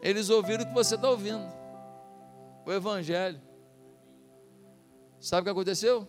Eles 0.00 0.28
ouviram 0.28 0.64
o 0.64 0.66
que 0.66 0.74
você 0.74 0.96
está 0.96 1.08
ouvindo. 1.08 1.46
O 2.66 2.72
Evangelho. 2.72 3.40
Sabe 5.20 5.40
o 5.40 5.44
que 5.44 5.50
aconteceu? 5.50 6.06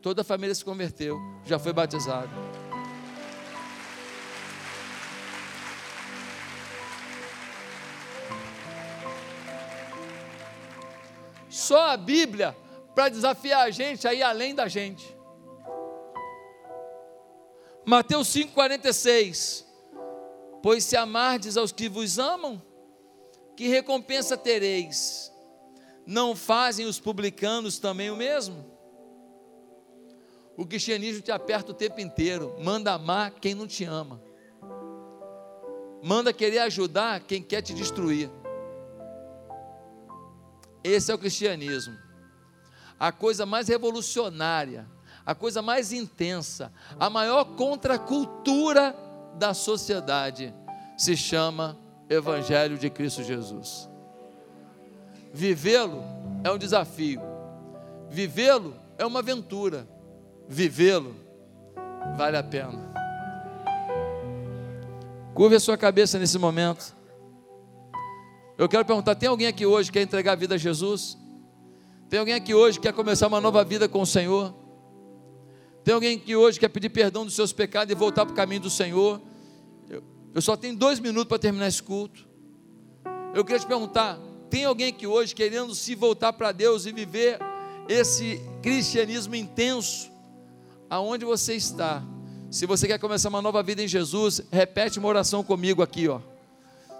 Toda 0.00 0.22
a 0.22 0.24
família 0.24 0.54
se 0.54 0.64
converteu, 0.64 1.18
já 1.44 1.58
foi 1.58 1.72
batizada. 1.72 2.30
Só 11.72 11.88
a 11.88 11.96
Bíblia 11.96 12.54
para 12.94 13.08
desafiar 13.08 13.62
a 13.62 13.70
gente 13.70 14.06
a 14.06 14.12
ir 14.12 14.22
além 14.22 14.54
da 14.54 14.68
gente. 14.68 15.16
Mateus 17.82 18.28
5,46 18.28 19.64
Pois 20.62 20.84
se 20.84 20.98
amardes 20.98 21.56
aos 21.56 21.72
que 21.72 21.88
vos 21.88 22.18
amam, 22.18 22.60
que 23.56 23.68
recompensa 23.68 24.36
tereis? 24.36 25.32
Não 26.04 26.36
fazem 26.36 26.84
os 26.84 27.00
publicanos 27.00 27.78
também 27.78 28.10
o 28.10 28.16
mesmo? 28.16 28.66
O 30.58 30.66
cristianismo 30.66 31.22
te 31.22 31.32
aperta 31.32 31.70
o 31.70 31.74
tempo 31.74 32.02
inteiro, 32.02 32.54
manda 32.60 32.92
amar 32.92 33.30
quem 33.30 33.54
não 33.54 33.66
te 33.66 33.82
ama, 33.82 34.22
manda 36.02 36.34
querer 36.34 36.58
ajudar 36.58 37.20
quem 37.20 37.42
quer 37.42 37.62
te 37.62 37.72
destruir. 37.72 38.30
Esse 40.84 41.12
é 41.12 41.14
o 41.14 41.18
cristianismo, 41.18 41.96
a 42.98 43.12
coisa 43.12 43.46
mais 43.46 43.68
revolucionária, 43.68 44.86
a 45.24 45.34
coisa 45.34 45.62
mais 45.62 45.92
intensa, 45.92 46.72
a 46.98 47.08
maior 47.08 47.44
contracultura 47.44 48.94
da 49.38 49.54
sociedade 49.54 50.52
se 50.96 51.16
chama 51.16 51.78
Evangelho 52.08 52.76
de 52.76 52.90
Cristo 52.90 53.22
Jesus. 53.22 53.88
Vivê-lo 55.32 56.02
é 56.44 56.50
um 56.50 56.58
desafio, 56.58 57.20
vivê-lo 58.10 58.74
é 58.98 59.06
uma 59.06 59.20
aventura, 59.20 59.86
vivê-lo 60.48 61.16
vale 62.16 62.36
a 62.36 62.42
pena. 62.42 62.92
Curve 65.34 65.56
a 65.56 65.60
sua 65.60 65.78
cabeça 65.78 66.18
nesse 66.18 66.38
momento. 66.38 66.94
Eu 68.62 68.68
quero 68.68 68.84
perguntar: 68.84 69.16
tem 69.16 69.28
alguém 69.28 69.48
aqui 69.48 69.66
hoje 69.66 69.90
que 69.90 69.98
quer 69.98 70.04
entregar 70.04 70.32
a 70.32 70.36
vida 70.36 70.54
a 70.54 70.58
Jesus? 70.58 71.18
Tem 72.08 72.20
alguém 72.20 72.34
aqui 72.34 72.54
hoje 72.54 72.78
que 72.78 72.86
quer 72.86 72.92
começar 72.92 73.26
uma 73.26 73.40
nova 73.40 73.64
vida 73.64 73.88
com 73.88 74.02
o 74.02 74.06
Senhor? 74.06 74.54
Tem 75.82 75.92
alguém 75.92 76.16
que 76.16 76.36
hoje 76.36 76.60
quer 76.60 76.68
pedir 76.68 76.88
perdão 76.90 77.24
dos 77.24 77.34
seus 77.34 77.52
pecados 77.52 77.90
e 77.90 77.94
voltar 77.96 78.24
para 78.24 78.32
o 78.32 78.36
caminho 78.36 78.60
do 78.60 78.70
Senhor? 78.70 79.20
Eu, 79.90 80.00
eu 80.32 80.40
só 80.40 80.56
tenho 80.56 80.76
dois 80.76 81.00
minutos 81.00 81.26
para 81.26 81.40
terminar 81.40 81.66
esse 81.66 81.82
culto. 81.82 82.24
Eu 83.34 83.44
queria 83.44 83.58
te 83.58 83.66
perguntar: 83.66 84.16
tem 84.48 84.64
alguém 84.64 84.90
aqui 84.90 85.08
hoje 85.08 85.34
querendo 85.34 85.74
se 85.74 85.96
voltar 85.96 86.32
para 86.32 86.52
Deus 86.52 86.86
e 86.86 86.92
viver 86.92 87.40
esse 87.88 88.40
cristianismo 88.62 89.34
intenso? 89.34 90.08
Aonde 90.88 91.24
você 91.24 91.56
está? 91.56 92.00
Se 92.48 92.64
você 92.64 92.86
quer 92.86 93.00
começar 93.00 93.28
uma 93.28 93.42
nova 93.42 93.60
vida 93.60 93.82
em 93.82 93.88
Jesus, 93.88 94.40
repete 94.52 95.00
uma 95.00 95.08
oração 95.08 95.42
comigo 95.42 95.82
aqui, 95.82 96.06
ó. 96.06 96.20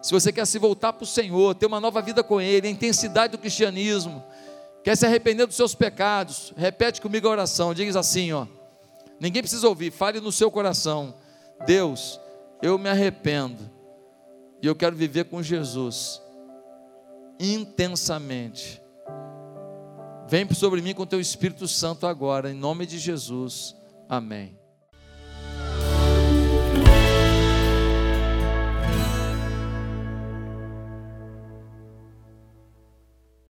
Se 0.02 0.12
você 0.12 0.32
quer 0.32 0.44
se 0.46 0.58
voltar 0.58 0.92
para 0.92 1.04
o 1.04 1.06
Senhor, 1.06 1.54
ter 1.54 1.66
uma 1.66 1.80
nova 1.80 2.02
vida 2.02 2.24
com 2.24 2.40
Ele, 2.40 2.66
a 2.66 2.70
intensidade 2.70 3.30
do 3.30 3.38
cristianismo, 3.38 4.22
quer 4.82 4.96
se 4.96 5.06
arrepender 5.06 5.46
dos 5.46 5.54
seus 5.54 5.74
pecados, 5.74 6.52
repete 6.56 7.00
comigo 7.00 7.28
a 7.28 7.30
oração, 7.30 7.72
diz 7.72 7.94
assim, 7.94 8.32
ó. 8.32 8.46
Ninguém 9.20 9.40
precisa 9.40 9.68
ouvir, 9.68 9.92
fale 9.92 10.20
no 10.20 10.32
seu 10.32 10.50
coração. 10.50 11.14
Deus, 11.64 12.20
eu 12.60 12.76
me 12.76 12.88
arrependo 12.88 13.70
e 14.60 14.66
eu 14.66 14.74
quero 14.74 14.96
viver 14.96 15.26
com 15.26 15.40
Jesus 15.40 16.20
intensamente. 17.38 18.82
Vem 20.28 20.52
sobre 20.54 20.80
mim 20.80 20.94
com 20.94 21.06
teu 21.06 21.20
Espírito 21.20 21.68
Santo 21.68 22.06
agora, 22.06 22.50
em 22.50 22.54
nome 22.54 22.86
de 22.86 22.98
Jesus. 22.98 23.76
Amém. 24.08 24.61